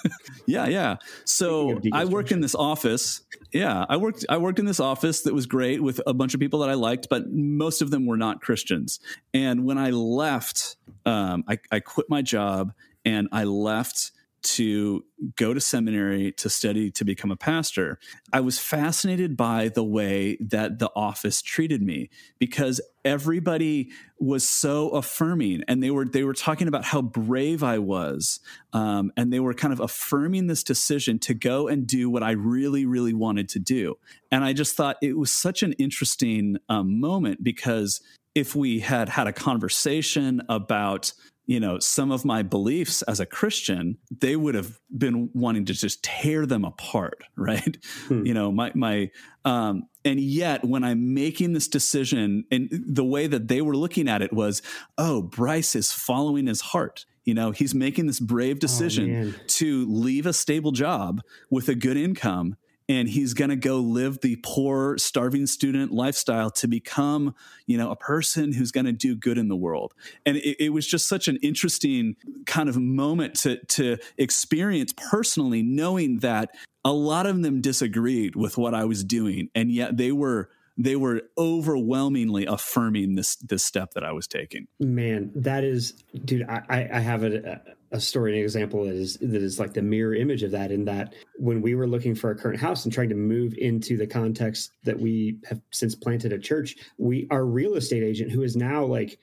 [0.45, 0.97] yeah, yeah.
[1.23, 3.21] So I work in this office
[3.55, 6.41] yeah, I worked I worked in this office that was great with a bunch of
[6.41, 8.99] people that I liked, but most of them were not Christians.
[9.33, 12.73] And when I left, um, I, I quit my job
[13.05, 14.11] and I left
[14.45, 15.03] to
[15.35, 17.99] go to seminary to study to become a pastor,
[18.31, 24.89] I was fascinated by the way that the office treated me because everybody was so
[24.89, 28.39] affirming and they were they were talking about how brave I was
[28.73, 32.31] um, and they were kind of affirming this decision to go and do what I
[32.31, 33.95] really really wanted to do.
[34.31, 38.01] And I just thought it was such an interesting um, moment because
[38.35, 41.13] if we had had a conversation about
[41.45, 45.73] you know some of my beliefs as a christian they would have been wanting to
[45.73, 47.77] just tear them apart right?
[48.07, 48.25] Hmm.
[48.25, 49.09] you know my my
[49.43, 54.07] um and yet when i'm making this decision and the way that they were looking
[54.07, 54.61] at it was
[54.97, 57.05] oh bryce is following his heart.
[57.23, 61.67] You know he's making this brave oh, decision oh, to leave a stable job with
[61.69, 62.55] a good income
[62.87, 67.33] and he's going to go live the poor starving student lifestyle to become
[67.65, 69.93] you know a person who's going to do good in the world
[70.25, 75.63] and it, it, was just such an interesting kind of moment to to experience personally
[75.63, 76.49] knowing that
[76.83, 80.95] a lot of them disagreed with what i was doing and yet they were they
[80.95, 84.67] were overwhelmingly affirming this this step that I was taking.
[84.79, 85.93] Man, that is,
[86.25, 86.45] dude.
[86.49, 87.61] I I have a,
[87.95, 90.71] a story, an example that is that is like the mirror image of that.
[90.71, 93.97] In that, when we were looking for our current house and trying to move into
[93.97, 98.43] the context that we have since planted a church, we our real estate agent, who
[98.43, 99.19] is now like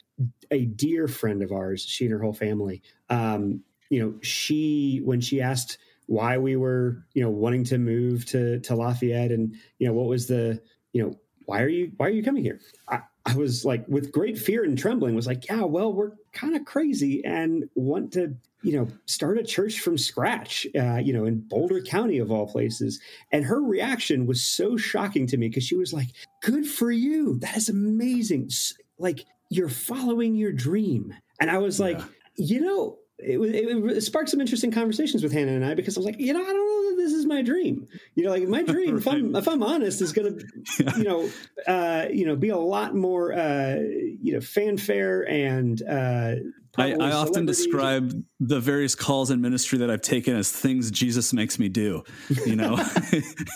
[0.51, 2.83] a dear friend of ours, she and her whole family.
[3.11, 8.27] Um, you know, she when she asked why we were, you know, wanting to move
[8.27, 12.07] to to Lafayette, and you know, what was the, you know, why are you why
[12.07, 12.61] are you coming here?
[12.89, 16.57] I, I was like, with great fear and trembling, was like, yeah, well, we're kind
[16.57, 21.25] of crazy and want to, you know, start a church from scratch, uh, you know,
[21.25, 23.01] in Boulder County of all places.
[23.31, 26.09] And her reaction was so shocking to me because she was like,
[26.43, 27.39] good for you.
[27.41, 28.51] That is amazing.
[28.99, 31.15] Like, you're following your dream.
[31.41, 32.05] And I was like, yeah.
[32.37, 36.01] you know, it, it, it, sparked some interesting conversations with Hannah and I because I
[36.01, 37.87] was like, you know, I don't know that this is my dream.
[38.15, 38.99] You know, like my dream, right.
[38.99, 40.39] if I'm if I'm honest, is going
[40.77, 41.31] to, you know,
[41.67, 46.35] uh, you know, be a lot more, uh, you know, fanfare and uh,
[46.79, 51.33] I, I often describe the various calls in ministry that I've taken as things Jesus
[51.35, 52.03] makes me do.
[52.47, 52.77] You know,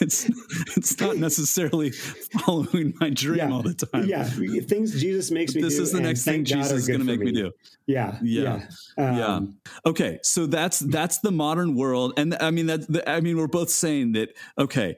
[0.02, 0.28] it's
[0.76, 3.50] it's not necessarily following my dream yeah.
[3.50, 4.06] all the time.
[4.06, 5.62] Yeah, things Jesus makes me.
[5.62, 7.26] This do, This is the next thing Jesus is going to make me.
[7.26, 7.32] me.
[7.32, 7.52] do.
[7.86, 8.66] Yeah, yeah,
[8.98, 9.08] yeah.
[9.08, 9.90] Um, yeah.
[9.90, 13.04] Okay, so that's that's the modern world, and I mean that.
[13.06, 14.34] I mean, we're both saying that.
[14.58, 14.96] Okay,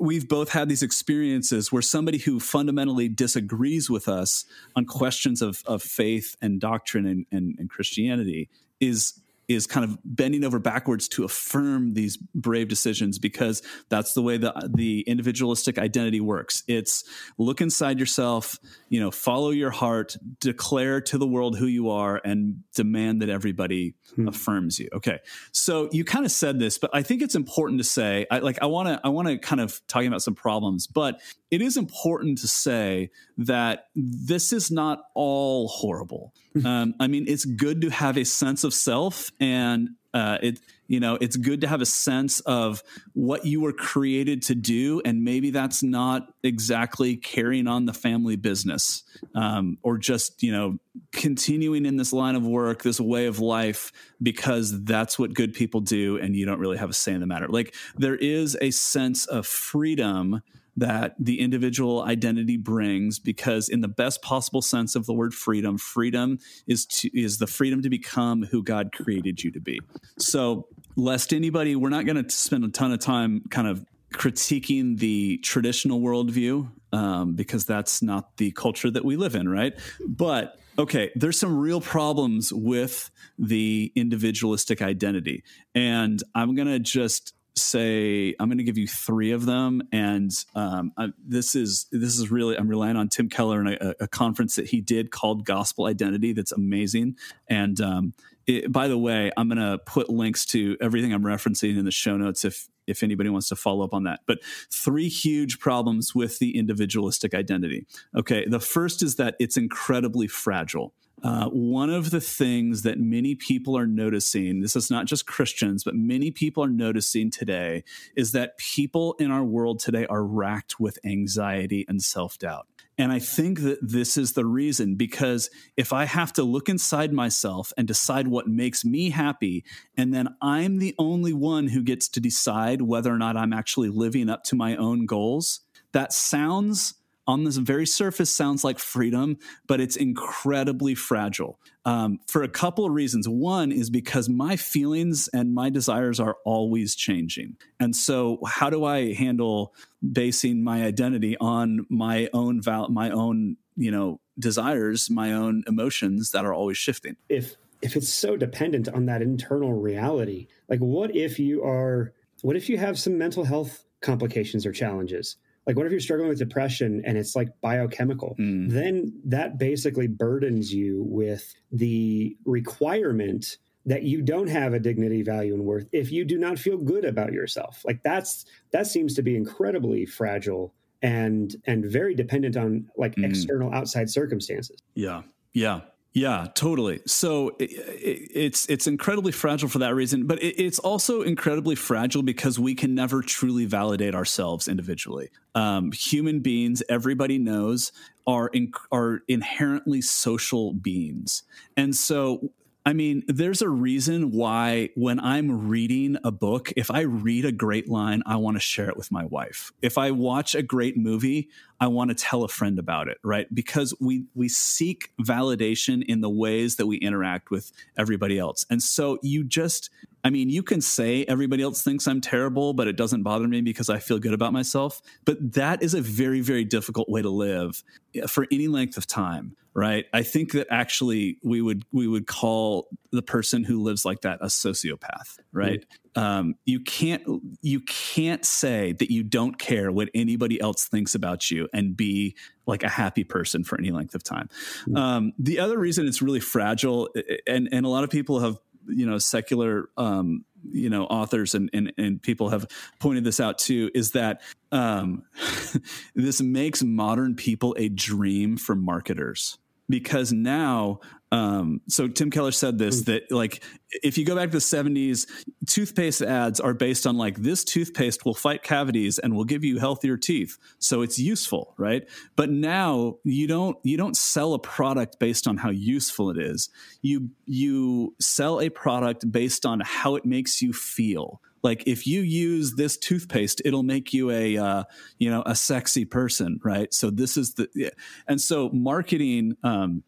[0.00, 5.62] we've both had these experiences where somebody who fundamentally disagrees with us on questions of
[5.66, 8.48] of faith and doctrine and, and and, and Christianity
[8.80, 14.22] is is kind of bending over backwards to affirm these brave decisions because that's the
[14.22, 16.62] way the the individualistic identity works.
[16.68, 17.04] It's
[17.38, 22.20] look inside yourself, you know, follow your heart, declare to the world who you are,
[22.24, 24.28] and demand that everybody hmm.
[24.28, 24.88] affirms you.
[24.92, 25.18] Okay,
[25.50, 28.58] so you kind of said this, but I think it's important to say, I, like,
[28.62, 31.20] I want to I want to kind of talking about some problems, but
[31.50, 36.32] it is important to say that this is not all horrible.
[36.64, 41.00] Um, I mean, it's good to have a sense of self, and uh, it you
[41.00, 42.82] know it's good to have a sense of
[43.14, 48.36] what you were created to do, and maybe that's not exactly carrying on the family
[48.36, 49.02] business,
[49.34, 50.78] um, or just you know
[51.12, 53.92] continuing in this line of work, this way of life,
[54.22, 57.26] because that's what good people do, and you don't really have a say in the
[57.26, 57.48] matter.
[57.48, 60.42] Like there is a sense of freedom
[60.76, 65.76] that the individual identity brings because in the best possible sense of the word freedom
[65.76, 69.78] freedom is to is the freedom to become who god created you to be.
[70.18, 70.66] So
[70.96, 75.38] lest anybody we're not going to spend a ton of time kind of critiquing the
[75.38, 79.74] traditional worldview um, because that's not the culture that we live in right?
[80.06, 85.44] But okay there's some real problems with the individualistic identity.
[85.74, 90.30] And i'm going to just say I'm going to give you three of them, and
[90.54, 94.08] um, I, this is this is really I'm relying on Tim Keller and a, a,
[94.08, 96.32] conference that he did called Gospel Identity.
[96.32, 97.16] That's amazing.
[97.48, 98.14] And um,
[98.46, 101.90] it, by the way, I'm going to put links to everything I'm referencing in the
[101.90, 104.20] show notes if if anybody wants to follow up on that.
[104.26, 104.38] But
[104.70, 107.86] three huge problems with the individualistic identity.
[108.16, 110.94] Okay, the first is that it's incredibly fragile.
[111.22, 115.84] Uh, one of the things that many people are noticing, this is not just Christians,
[115.84, 117.84] but many people are noticing today,
[118.16, 122.66] is that people in our world today are racked with anxiety and self doubt.
[122.98, 127.12] And I think that this is the reason because if I have to look inside
[127.12, 129.64] myself and decide what makes me happy,
[129.96, 133.88] and then I'm the only one who gets to decide whether or not I'm actually
[133.88, 135.60] living up to my own goals,
[135.92, 136.94] that sounds
[137.26, 142.84] on this very surface sounds like freedom, but it's incredibly fragile um, for a couple
[142.84, 143.28] of reasons.
[143.28, 147.56] One is because my feelings and my desires are always changing.
[147.78, 149.74] And so, how do I handle
[150.12, 156.30] basing my identity on my own val- my own you know desires, my own emotions
[156.32, 157.16] that are always shifting?
[157.28, 162.12] If if it's so dependent on that internal reality, like what if you are
[162.42, 165.36] what if you have some mental health complications or challenges?
[165.66, 168.36] Like what if you're struggling with depression and it's like biochemical?
[168.38, 168.70] Mm.
[168.70, 175.54] then that basically burdens you with the requirement that you don't have a dignity value
[175.54, 177.82] and worth if you do not feel good about yourself.
[177.84, 183.24] Like that's that seems to be incredibly fragile and and very dependent on like mm.
[183.24, 184.80] external outside circumstances.
[184.94, 185.22] Yeah.
[185.52, 185.80] Yeah
[186.14, 187.00] yeah, totally.
[187.06, 191.74] So it, it, it's it's incredibly fragile for that reason, but it, it's also incredibly
[191.74, 195.30] fragile because we can never truly validate ourselves individually.
[195.54, 197.92] Um, human beings, everybody knows,
[198.26, 198.50] are
[198.90, 201.44] are inherently social beings,
[201.78, 202.50] and so
[202.84, 207.52] I mean, there's a reason why when I'm reading a book, if I read a
[207.52, 209.72] great line, I want to share it with my wife.
[209.82, 211.48] If I watch a great movie,
[211.80, 213.46] I want to tell a friend about it, right?
[213.54, 218.66] Because we we seek validation in the ways that we interact with everybody else.
[218.68, 219.88] And so you just
[220.24, 223.60] I mean, you can say everybody else thinks I'm terrible, but it doesn't bother me
[223.60, 225.02] because I feel good about myself.
[225.24, 227.82] But that is a very, very difficult way to live
[228.28, 232.88] for any length of time right i think that actually we would we would call
[233.10, 236.22] the person who lives like that a sociopath right mm-hmm.
[236.22, 237.22] um, you can't
[237.62, 242.36] you can't say that you don't care what anybody else thinks about you and be
[242.66, 244.48] like a happy person for any length of time
[244.82, 244.96] mm-hmm.
[244.96, 247.08] um, the other reason it's really fragile
[247.46, 251.70] and and a lot of people have you know secular um, you know authors and,
[251.72, 252.66] and and people have
[253.00, 255.24] pointed this out too is that um,
[256.14, 259.58] this makes modern people a dream for marketers.
[259.88, 261.00] Because now
[261.32, 263.04] um, so Tim Keller said this mm.
[263.06, 263.64] that like
[264.02, 265.26] if you go back to the 70s,
[265.66, 269.78] toothpaste ads are based on like this toothpaste will fight cavities and will give you
[269.78, 270.58] healthier teeth.
[270.78, 272.06] So it's useful, right?
[272.36, 276.68] But now you don't you don't sell a product based on how useful it is.
[277.00, 282.20] You you sell a product based on how it makes you feel like if you
[282.22, 284.84] use this toothpaste it'll make you a uh,
[285.18, 287.90] you know a sexy person right so this is the yeah.
[288.26, 290.02] and so marketing um,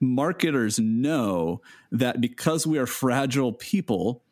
[0.00, 1.60] marketers know
[1.92, 4.22] that because we are fragile people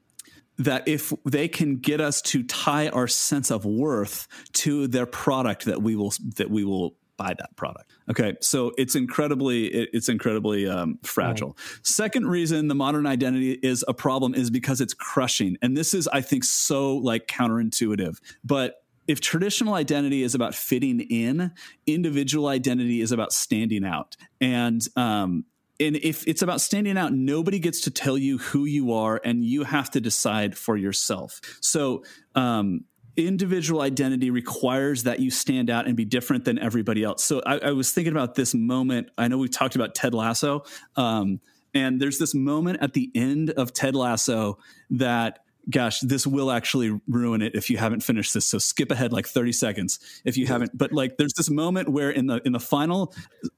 [0.57, 5.65] that if they can get us to tie our sense of worth to their product
[5.65, 10.69] that we will that we will buy that product okay so it's incredibly it's incredibly
[10.69, 11.87] um, fragile right.
[11.87, 16.09] second reason the modern identity is a problem is because it's crushing and this is
[16.09, 21.53] i think so like counterintuitive but if traditional identity is about fitting in,
[21.87, 24.17] individual identity is about standing out.
[24.41, 25.45] And um,
[25.81, 29.45] and if it's about standing out, nobody gets to tell you who you are, and
[29.45, 31.41] you have to decide for yourself.
[31.61, 32.05] So,
[32.35, 32.85] um,
[33.17, 37.25] individual identity requires that you stand out and be different than everybody else.
[37.25, 39.11] So, I, I was thinking about this moment.
[39.19, 40.65] I know we talked about Ted Lasso,
[40.97, 41.41] um,
[41.75, 44.59] and there's this moment at the end of Ted Lasso
[44.91, 48.47] that gosh, this will actually ruin it if you haven't finished this.
[48.47, 50.77] So skip ahead like 30 seconds if you haven't.
[50.77, 53.15] But like, there's this moment where in the in the final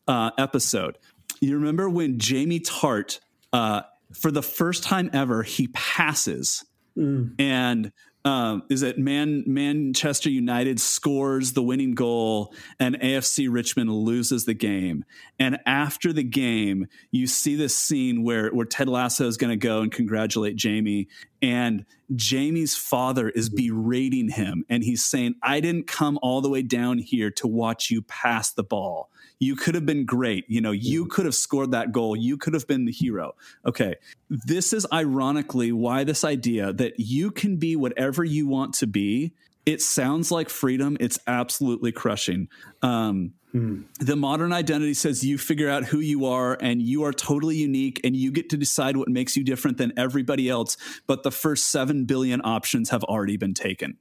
[0.06, 0.98] uh, episode
[1.40, 3.20] you remember when Jamie Tartt,
[3.52, 3.82] uh,
[4.12, 6.64] for the first time ever, he passes
[6.96, 7.34] mm.
[7.38, 7.92] and
[8.26, 14.54] um, is it Man Manchester United scores the winning goal and AFC Richmond loses the
[14.54, 15.04] game.
[15.38, 19.56] And after the game, you see this scene where where Ted Lasso is going to
[19.56, 21.06] go and congratulate Jamie,
[21.40, 21.84] and
[22.16, 26.98] Jamie's father is berating him, and he's saying, "I didn't come all the way down
[26.98, 29.08] here to watch you pass the ball."
[29.38, 30.44] You could have been great.
[30.48, 31.10] You know, you mm-hmm.
[31.10, 32.16] could have scored that goal.
[32.16, 33.34] You could have been the hero.
[33.66, 33.96] Okay.
[34.30, 39.32] This is ironically why this idea that you can be whatever you want to be,
[39.66, 40.96] it sounds like freedom.
[41.00, 42.48] It's absolutely crushing.
[42.82, 43.82] Um, hmm.
[43.98, 48.00] The modern identity says you figure out who you are and you are totally unique
[48.04, 50.76] and you get to decide what makes you different than everybody else.
[51.06, 53.98] But the first 7 billion options have already been taken.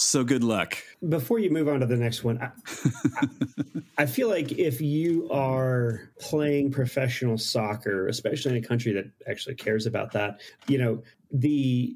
[0.00, 0.78] So good luck.
[1.06, 2.50] Before you move on to the next one, I,
[3.98, 9.56] I, feel like if you are playing professional soccer, especially in a country that actually
[9.56, 11.94] cares about that, you know, the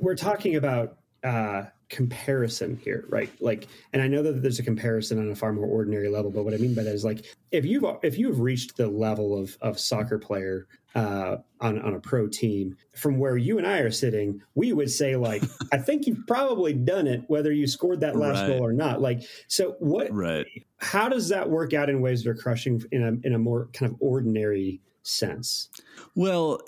[0.00, 3.30] we're talking about uh, comparison here, right?
[3.40, 6.44] Like, and I know that there's a comparison on a far more ordinary level, but
[6.44, 9.56] what I mean by that is like if you've if you've reached the level of
[9.62, 13.90] of soccer player uh, on on a pro team, from where you and I are
[13.90, 15.42] sitting, we would say like,
[15.72, 18.48] I think you've probably done it, whether you scored that last right.
[18.48, 19.00] goal or not.
[19.00, 20.12] Like, so what?
[20.12, 20.46] Right.
[20.78, 23.68] How does that work out in ways that are crushing in a in a more
[23.72, 25.68] kind of ordinary sense?
[26.14, 26.60] Well,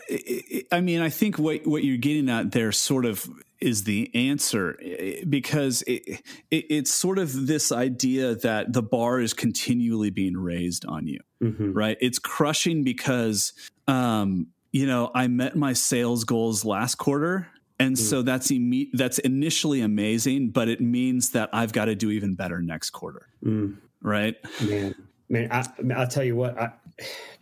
[0.70, 3.28] I mean, I think what what you're getting at there sort of
[3.60, 4.78] is the answer
[5.28, 6.02] because it,
[6.50, 11.20] it, it's sort of this idea that the bar is continually being raised on you,
[11.42, 11.72] mm-hmm.
[11.72, 11.96] right?
[12.00, 13.52] It's crushing because,
[13.88, 17.48] um, you know, I met my sales goals last quarter.
[17.78, 17.98] And mm.
[17.98, 22.34] so that's imme- that's initially amazing, but it means that I've got to do even
[22.34, 23.76] better next quarter, mm.
[24.00, 24.34] right?
[24.62, 24.94] Man,
[25.28, 26.58] man, I, will tell you what.
[26.58, 26.72] I,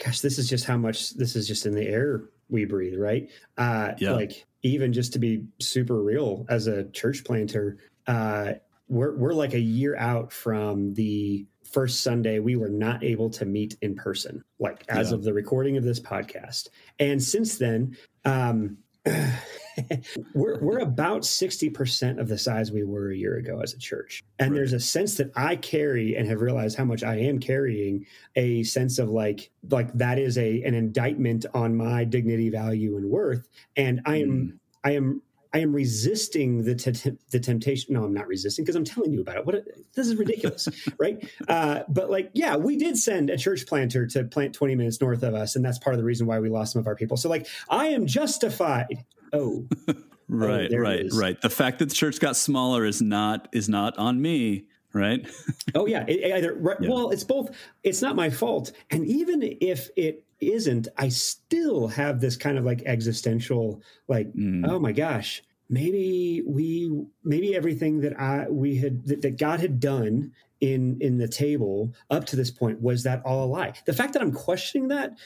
[0.05, 3.31] gosh, this is just how much this is just in the air we breathe, right?
[3.57, 4.13] Uh, yeah.
[4.13, 8.53] Like even just to be super real as a church planter, uh,
[8.89, 13.45] we're we're like a year out from the first Sunday we were not able to
[13.45, 15.17] meet in person, like as yeah.
[15.17, 16.69] of the recording of this podcast.
[16.99, 18.79] And since then, um,
[20.35, 24.23] we're we're about 60% of the size we were a year ago as a church.
[24.39, 24.57] And right.
[24.57, 28.63] there's a sense that I carry and have realized how much I am carrying a
[28.65, 33.49] sense of like like that is a an indictment on my dignity, value and worth
[33.77, 34.59] and I am mm.
[34.85, 35.23] I am
[35.55, 37.95] I am resisting the t- the temptation.
[37.95, 39.47] No, I'm not resisting because I'm telling you about it.
[39.47, 41.27] What a, this is ridiculous, right?
[41.49, 45.23] Uh, but like, yeah, we did send a church planter to plant 20 minutes north
[45.23, 47.17] of us, and that's part of the reason why we lost some of our people.
[47.17, 49.67] So like, I am justified oh,
[50.29, 51.41] right, it right, right.
[51.41, 55.29] The fact that the church got smaller is not is not on me, right?
[55.75, 56.91] oh yeah, it, either right, Yeah.
[56.91, 57.51] well, it's both.
[57.83, 62.65] It's not my fault, and even if it isn't, I still have this kind of
[62.65, 64.67] like existential, like, Mm.
[64.69, 66.91] oh my gosh, maybe we,
[67.23, 71.93] maybe everything that I we had that, that God had done in in the table
[72.11, 73.73] up to this point was that all a lie.
[73.87, 75.17] The fact that I'm questioning that,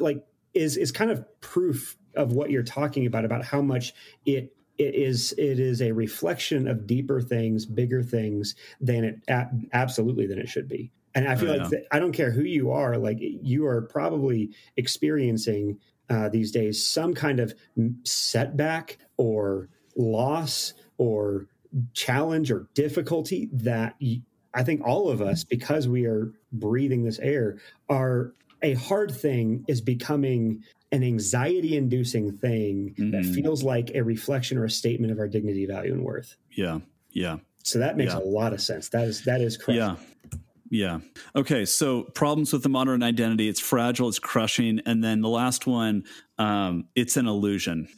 [0.00, 3.92] like, is is kind of proof of what you're talking about about how much
[4.24, 9.20] it it is it is a reflection of deeper things, bigger things than it
[9.72, 10.92] absolutely than it should be.
[11.16, 11.68] And I feel Oh, like yeah.
[11.70, 15.78] that, I don't care who you are, like you are probably experiencing
[16.10, 17.52] uh, these days some kind of
[18.04, 21.46] setback or loss or
[21.94, 24.20] challenge or difficulty that y-
[24.54, 27.58] I think all of us, because we are breathing this air,
[27.88, 30.62] are a hard thing is becoming
[30.92, 33.34] an anxiety inducing thing that Mhm.
[33.34, 36.36] feels like a reflection or a statement of our dignity, value, and worth.
[36.52, 36.80] Yeah,
[37.12, 37.38] yeah.
[37.64, 38.20] So that makes Yeah.
[38.20, 38.88] a lot of sense.
[38.90, 39.76] That is that is correct.
[39.78, 39.96] Yeah.
[40.70, 41.00] Yeah.
[41.34, 41.64] Okay.
[41.64, 43.48] So problems with the modern identity.
[43.48, 44.08] It's fragile.
[44.08, 44.80] It's crushing.
[44.86, 46.04] And then the last one,
[46.38, 47.88] um, it's an illusion.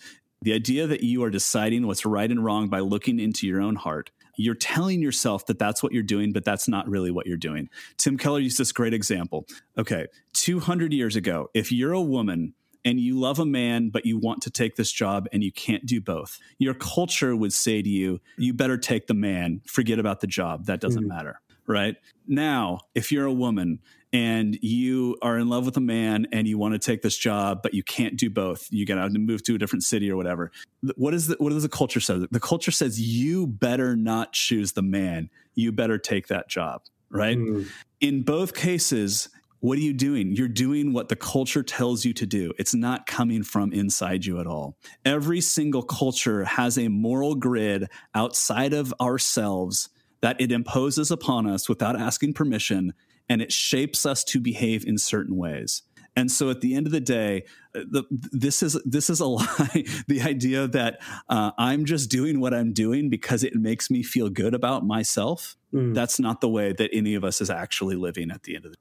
[0.42, 3.76] The idea that you are deciding what's right and wrong by looking into your own
[3.76, 4.10] heart.
[4.36, 7.68] You're telling yourself that that's what you're doing, but that's not really what you're doing.
[7.96, 9.46] Tim Keller used this great example.
[9.76, 10.06] Okay.
[10.34, 12.54] 200 years ago, if you're a woman
[12.84, 15.84] and you love a man, but you want to take this job and you can't
[15.86, 20.20] do both, your culture would say to you, you better take the man, forget about
[20.20, 20.66] the job.
[20.66, 21.08] That doesn't Mhm.
[21.08, 21.96] matter right?
[22.26, 23.80] Now, if you're a woman
[24.12, 27.60] and you are in love with a man and you want to take this job,
[27.62, 30.50] but you can't do both, you got to move to a different city or whatever.
[30.96, 32.26] What is the, what does the culture say?
[32.30, 35.28] The culture says you better not choose the man.
[35.54, 37.36] You better take that job, right?
[37.36, 37.68] Mm,
[38.00, 39.28] in both cases,
[39.60, 40.32] what are you doing?
[40.32, 42.52] You're doing what the culture tells you to do.
[42.58, 44.76] It's not coming from inside you at all.
[45.04, 49.90] Every single culture has a moral grid outside of ourselves
[50.20, 52.94] that it imposes upon us without asking permission,
[53.28, 55.82] and it shapes us to behave in certain ways.
[56.16, 57.44] And so, at the end of the day,
[57.76, 59.84] uh, the, this is this is a lie.
[60.08, 64.28] the idea that uh, I'm just doing what I'm doing because it makes me feel
[64.28, 65.94] good about myself mm.
[65.94, 68.72] that's not the way that any of us is actually living at the end of
[68.72, 68.78] the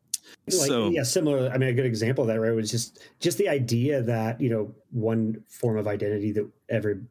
[0.58, 3.38] like so yeah similar i mean a good example of that right was just just
[3.38, 7.02] the idea that you know one form of identity that ever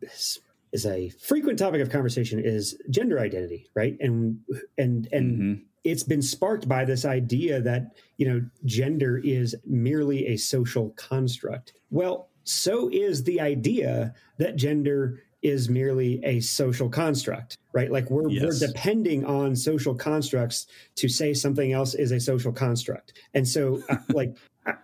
[0.76, 4.38] is, a frequent topic of conversation is gender identity right and
[4.78, 5.62] and and Mhm.
[5.84, 11.72] it's been sparked by this idea that you know gender is merely a social construct
[11.90, 18.28] well so is the idea that gender is merely a social construct right like we're
[18.28, 18.42] Yes.
[18.44, 20.66] we're depending on social constructs
[20.96, 24.36] to say something else is a social construct and so uh, like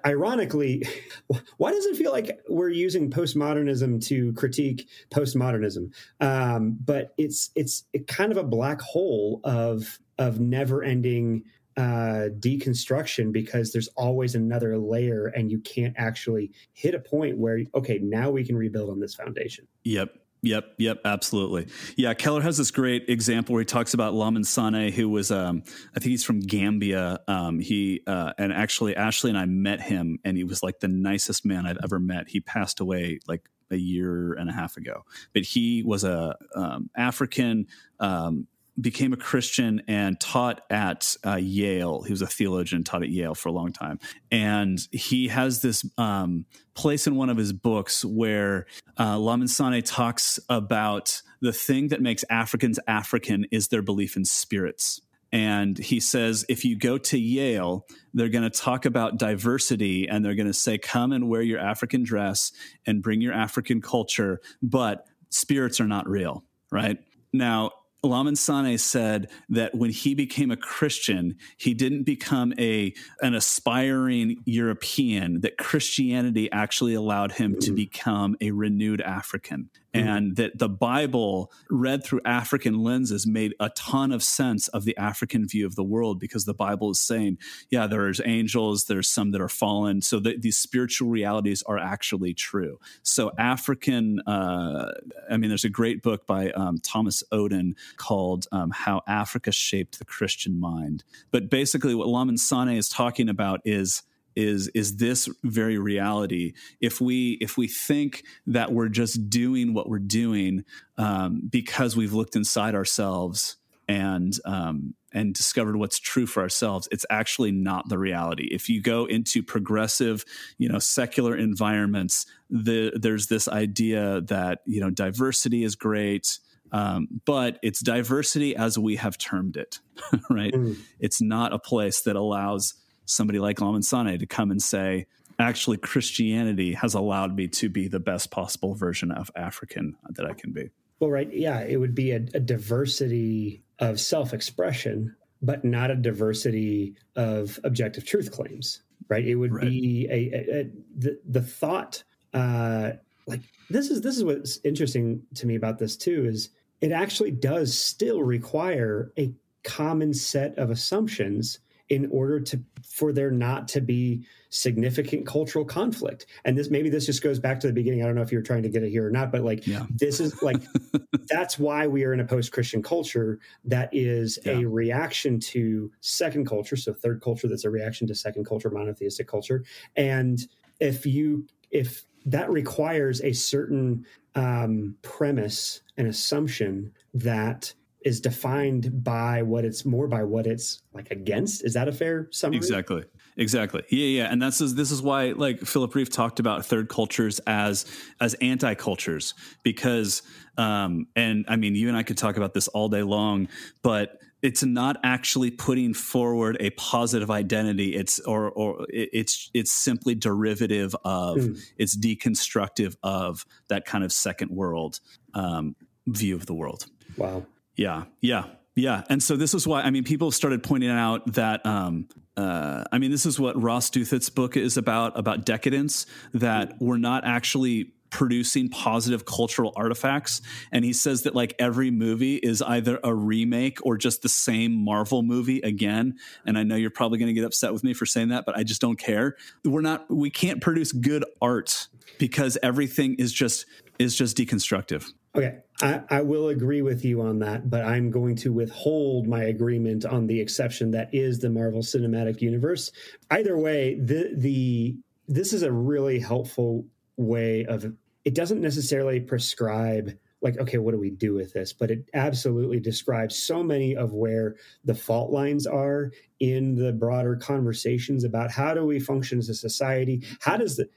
[0.07, 0.83] ironically
[1.57, 7.85] why does it feel like we're using postmodernism to critique postmodernism um, but it's it's
[8.07, 11.43] kind of a black hole of of never ending
[11.77, 17.61] uh, deconstruction because there's always another layer and you can't actually hit a point where
[17.75, 20.15] okay now we can rebuild on this foundation Yep.
[20.45, 21.69] Yep, yep, absolutely.
[21.97, 25.63] Yeah, Keller has this great example where he talks about Lamin Sanneh, who was, um,
[25.95, 27.21] I think he's from Gambia.
[27.29, 30.89] Um, he uh, and actually Ashley and I met him, and he was like the
[30.89, 32.29] nicest man I've ever met.
[32.29, 36.91] He passed away like a year and a half ago, but he was a um,
[36.97, 37.67] African.
[38.01, 38.49] Um,
[38.81, 42.03] became a Christian and taught at uh, Yale.
[42.03, 43.99] He was a theologian, taught at Yale for a long time,
[44.31, 48.67] and he has this um, place in one of his books where
[48.99, 54.25] uh, Lamin Sanneh talks about the thing that makes Africans African is their belief in
[54.25, 55.01] spirits.
[55.33, 60.23] And he says, if you go to Yale, they're going to talk about diversity and
[60.23, 62.53] they're going to say, come and wear your African dress
[62.87, 66.99] and bring your African culture, but spirits are not real, right?
[67.33, 67.71] Now,
[68.05, 74.43] Lamin Sanneh said that when he became a Christian, he didn't become a an aspiring
[74.45, 75.41] European.
[75.43, 77.75] That Christianity actually allowed him to mm-hmm.
[77.75, 84.13] become a renewed African, and that the Bible, read through African lenses, made a ton
[84.13, 87.39] of sense of the African view of the world because the Bible is saying,
[87.71, 92.33] yeah, there's angels, there's some that are fallen, so that these spiritual realities are actually
[92.33, 92.79] true.
[93.03, 94.93] So African, uh,
[95.31, 99.99] I mean, there's a great book by um, Thomas Oden called um, "How Africa Shaped
[99.99, 104.03] the Christian Mind." But basically, what Lamin Sanneh is talking about is
[104.37, 106.55] is is this very reality.
[106.81, 110.65] If we if we think that we're just doing what we're doing
[110.99, 113.57] um, because we've looked inside ourselves,
[113.89, 118.49] and um, and discovered what's true for ourselves, it's actually not the reality.
[118.51, 120.25] If you go into progressive,
[120.59, 126.39] you know, secular environments, the, there's this idea that you know diversity is great.
[126.75, 129.81] Um, but it's diversity as we have termed it,
[130.31, 130.55] right?
[130.55, 130.79] Mm.
[131.01, 132.73] It's not a place that allows
[133.05, 135.07] somebody like Sanneh to come and say,
[135.39, 140.35] actually, Christianity has allowed me to be the best possible version of African that I
[140.35, 140.71] can be.
[141.01, 141.33] Well, right.
[141.33, 141.61] Yeah.
[141.61, 148.07] It would be a, a diversity of self expression, but not a diversity of objective
[148.07, 149.27] truth claims, right?
[149.27, 149.69] It would right.
[149.69, 152.93] be a, a, a, the, the thought, uh,
[153.27, 153.41] like
[153.71, 156.51] this is this is what's interesting to me about this too is
[156.81, 159.33] it actually does still require a
[159.65, 161.61] common set of assumptions
[161.93, 167.05] in order to for there not to be significant cultural conflict and this maybe this
[167.05, 168.89] just goes back to the beginning i don't know if you're trying to get it
[168.89, 169.85] here or not but like yeah.
[169.91, 170.57] this is like
[171.29, 174.53] that's why we are in a post-christian culture that is yeah.
[174.53, 179.29] a reaction to second culture so third culture that's a reaction to second culture monotheistic
[179.29, 179.63] culture
[179.95, 180.49] and
[180.81, 187.75] if you if that requires a certain um, premise and assumption that
[188.05, 191.65] is defined by what it's more by what it's like against.
[191.65, 192.57] Is that a fair summary?
[192.57, 193.05] Exactly.
[193.37, 193.83] Exactly.
[193.89, 194.33] Yeah, yeah.
[194.33, 197.87] And that's this is why like Philip Rieff talked about third cultures as
[198.21, 200.23] as anti cultures because
[200.59, 203.49] um and I mean you and I could talk about this all day long,
[203.83, 210.15] but it's not actually putting forward a positive identity it's or or it's it's simply
[210.15, 211.59] derivative of mm.
[211.79, 215.01] it's deconstructive of that kind of second world
[215.35, 215.77] um,
[216.09, 216.87] view of the world
[217.17, 217.47] wow
[217.77, 218.45] yeah yeah
[218.75, 222.85] yeah and so this is why i mean people started pointing out that um, uh,
[222.93, 227.25] i mean this is what ross douthat's book is about about decadence that we're not
[227.25, 230.43] actually producing positive cultural artifacts.
[230.71, 234.73] And he says that like every movie is either a remake or just the same
[234.73, 236.19] Marvel movie again.
[236.47, 238.57] And I know you're probably going to get upset with me for saying that, but
[238.57, 239.37] I just don't care.
[239.65, 243.65] We're not, we can't produce good art because everything is just,
[243.99, 245.11] is just deconstructive.
[245.35, 245.59] Okay.
[245.81, 250.05] I, I, will agree with you on that, but I'm going to withhold my agreement
[250.05, 252.93] on the exception that is the Marvel Cinematic Universe.
[253.31, 254.97] Either way, the the
[255.29, 257.93] this is a really helpful way of
[258.25, 262.81] it doesn't necessarily prescribe like okay what do we do with this but it absolutely
[262.81, 266.11] describes so many of where the fault lines are
[266.41, 270.89] in the broader conversations about how do we function as a society how does the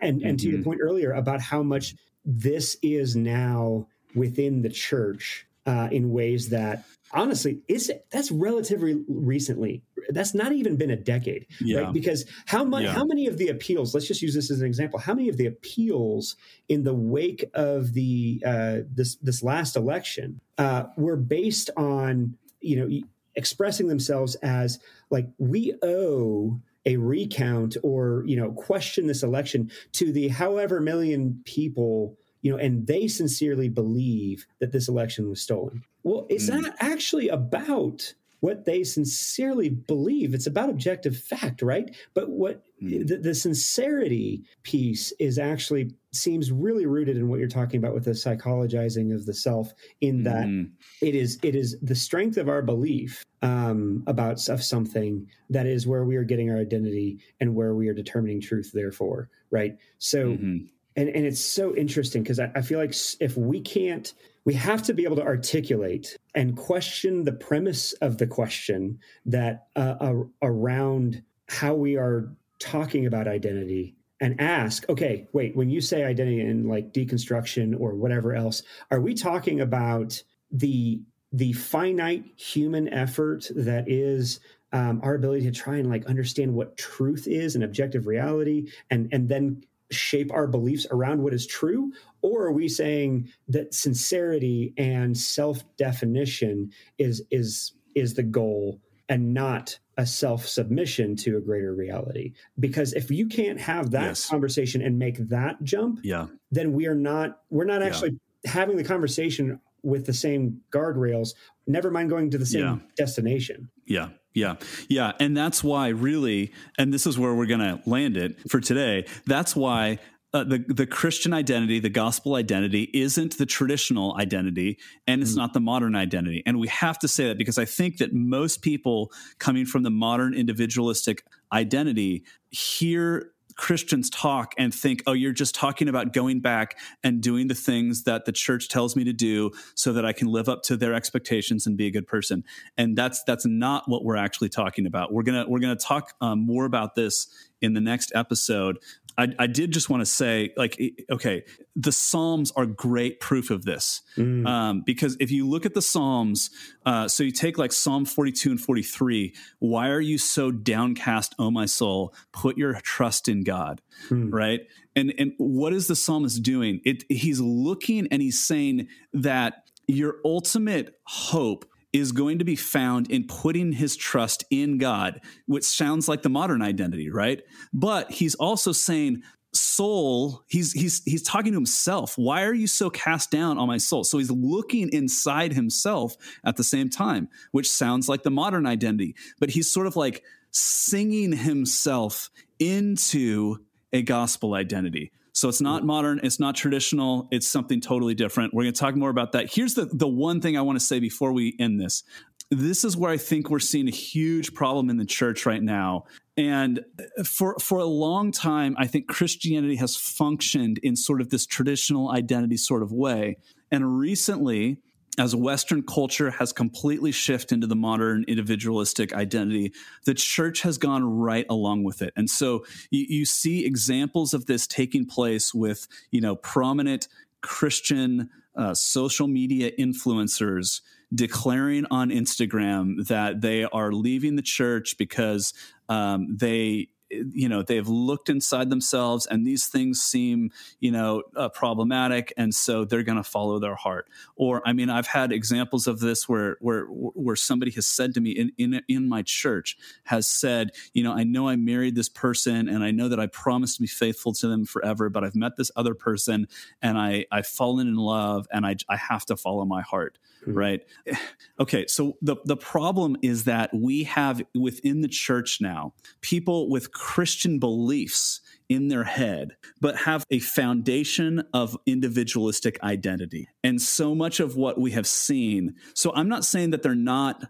[0.00, 0.64] and and to your mm-hmm.
[0.64, 1.94] point earlier about how much
[2.24, 9.82] this is now within the church uh, in ways that honestly is that's relatively recently
[10.10, 11.80] that's not even been a decade yeah.
[11.80, 12.92] right because how much yeah.
[12.92, 15.36] how many of the appeals let's just use this as an example how many of
[15.36, 16.36] the appeals
[16.68, 22.76] in the wake of the uh, this this last election uh, were based on you
[22.76, 23.00] know
[23.36, 24.78] expressing themselves as
[25.10, 31.40] like we owe a recount or you know question this election to the however million
[31.44, 35.82] people you know, and they sincerely believe that this election was stolen.
[36.02, 36.60] Well, it's mm.
[36.60, 40.34] not actually about what they sincerely believe.
[40.34, 41.94] It's about objective fact, right?
[42.14, 43.06] But what mm.
[43.06, 48.04] the, the, sincerity piece is actually seems really rooted in what you're talking about with
[48.04, 49.72] the psychologizing of the self.
[50.00, 50.70] In that mm.
[51.02, 55.86] it is it is the strength of our belief um, about of something that is
[55.86, 58.70] where we are getting our identity and where we are determining truth.
[58.72, 59.76] Therefore, right?
[59.98, 60.30] So.
[60.30, 60.66] Mm-hmm
[60.98, 64.12] and and it's so interesting because I, I, feel like if we can't
[64.44, 69.68] we have to be able to articulate and question the premise of the question that
[69.76, 75.80] uh, uh, around how we are talking about identity and ask okay wait when you
[75.80, 80.20] say identity and like deconstruction or whatever else are we talking about
[80.50, 81.00] the
[81.32, 84.40] the finite human effort that is
[84.72, 89.08] um, our ability to try and like understand what truth is and objective reality and
[89.12, 91.92] and then shape our beliefs around what is true?
[92.22, 99.32] Or are we saying that sincerity and self definition is, is, is the goal and
[99.32, 102.32] not a self submission to a greater reality?
[102.58, 104.28] Because if you can't have that yes.
[104.28, 106.26] conversation and make that jump, yeah.
[106.50, 108.50] then we are not, we're not actually yeah.
[108.50, 111.34] having the conversation with the same guardrails,
[111.66, 112.78] never mind going to the same yeah.
[112.96, 113.70] destination.
[113.86, 114.08] Yeah.
[114.34, 114.56] Yeah.
[114.88, 115.12] Yeah.
[115.18, 119.06] And that's why, really, and this is where we're going to land it for today.
[119.26, 119.98] That's why
[120.34, 125.38] uh, the the Christian identity, the gospel identity, isn't the traditional identity, and it's mm.
[125.38, 126.42] not the modern identity.
[126.44, 129.90] And we have to say that because I think that most people coming from the
[129.90, 136.78] modern individualistic identity hear Christians talk and think, oh, you're just talking about going back
[137.02, 140.28] and doing the things that the church tells me to do so that I can
[140.28, 142.44] live up to their expectations and be a good person.
[142.78, 145.12] And that's that's not what we're actually talking about.
[145.12, 147.26] We're gonna we're gonna talk um, more about this
[147.60, 148.78] in the next episode.
[149.18, 151.44] I, I did just want to say, like, okay,
[151.74, 154.00] the Psalms are great proof of this.
[154.16, 154.46] Mm.
[154.46, 156.50] Um, because if you look at the Psalms,
[156.86, 161.50] uh, so you take like Psalm 42 and 43, why are you so downcast, O
[161.50, 162.14] my soul?
[162.32, 164.32] Put your trust in God, mm.
[164.32, 164.60] right?
[164.94, 166.80] And, and what is the psalmist doing?
[166.84, 173.10] It, he's looking and he's saying that your ultimate hope is going to be found
[173.10, 177.42] in putting his trust in God, which sounds like the modern identity, right?
[177.72, 179.22] But he's also saying,
[179.54, 182.18] soul he's he's he's talking to himself.
[182.18, 184.04] Why are you so cast down on my soul?
[184.04, 189.14] So he's looking inside himself at the same time which sounds like the modern identity.
[189.40, 195.86] But he's sort of like singing himself into a gospel identity so it's not mm.
[195.86, 198.52] modern, it's not traditional, it's something totally different.
[198.52, 199.54] We're going to talk more about that.
[199.54, 202.02] Here's the the one thing I want to say before we end this.
[202.50, 206.06] This is where I think we're seeing a huge problem in the church right now.
[206.36, 211.30] And uh, for for a long time, I think Christianity has functioned in sort of
[211.30, 213.36] this traditional identity sort of way.
[213.70, 214.78] And recently,
[215.18, 219.72] as Western culture has completely shifted into the modern individualistic identity,
[220.04, 222.12] the church has gone right along with it.
[222.16, 227.08] And so you, you see examples of this taking place with, you know, prominent
[227.40, 230.80] Christian uh, social media influencers
[231.14, 235.54] declaring on Instagram that they are leaving the church because
[235.88, 240.50] um, they you know they've looked inside themselves and these things seem
[240.80, 244.08] you know uh, problematic and so they're going to follow their heart.
[244.36, 248.20] Or i mean i've had examples of this where where where somebody has said to
[248.20, 252.08] me in in in my church has said you know i know i married this
[252.08, 255.34] person and i know that i promised to be faithful to them forever but i've
[255.34, 256.46] met this other person
[256.82, 260.58] and i i've fallen in love and i i have to follow my heart mm-hmm.
[260.58, 260.80] right
[261.60, 266.92] okay so the the problem is that we have within the church now people with
[266.92, 273.48] Christian beliefs in their head, but have a foundation of individualistic identity.
[273.64, 275.74] And so much of what we have seen.
[275.94, 277.44] So I'm not saying that they're not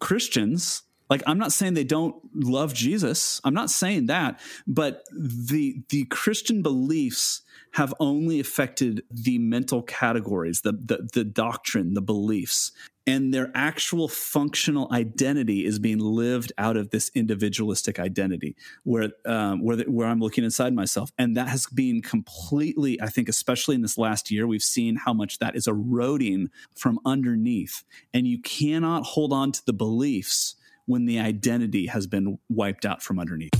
[0.00, 0.82] Christians.
[1.08, 3.40] Like I'm not saying they don't love Jesus.
[3.44, 7.42] I'm not saying that, but the the Christian beliefs
[7.74, 12.70] have only affected the mental categories, the, the, the doctrine, the beliefs,
[13.04, 18.54] and their actual functional identity is being lived out of this individualistic identity,
[18.84, 23.08] where um, where the, where I'm looking inside myself, and that has been completely, I
[23.08, 27.82] think, especially in this last year, we've seen how much that is eroding from underneath,
[28.14, 30.54] and you cannot hold on to the beliefs
[30.86, 33.50] when the identity has been wiped out from underneath.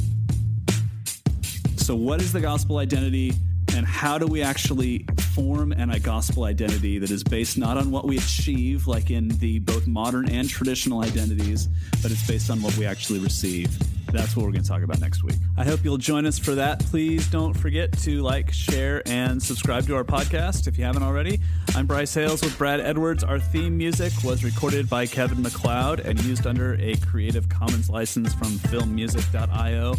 [1.76, 3.32] So, what is the gospel identity?
[3.74, 5.04] And how do we actually
[5.34, 9.28] form an, a gospel identity that is based not on what we achieve, like in
[9.28, 11.68] the both modern and traditional identities,
[12.00, 13.76] but it's based on what we actually receive.
[14.12, 15.34] That's what we're going to talk about next week.
[15.56, 16.78] I hope you'll join us for that.
[16.78, 21.40] Please don't forget to like, share, and subscribe to our podcast if you haven't already.
[21.74, 23.24] I'm Bryce Hales with Brad Edwards.
[23.24, 28.32] Our theme music was recorded by Kevin MacLeod and used under a Creative Commons license
[28.34, 29.96] from filmmusic.io.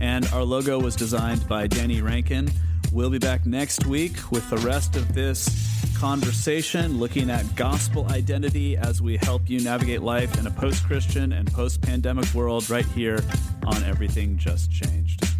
[0.00, 2.50] And our logo was designed by Danny Rankin.
[2.90, 5.68] We'll be back next week with the rest of this
[5.98, 11.32] conversation looking at gospel identity as we help you navigate life in a post Christian
[11.32, 13.22] and post pandemic world right here
[13.66, 15.37] on Everything Just Changed.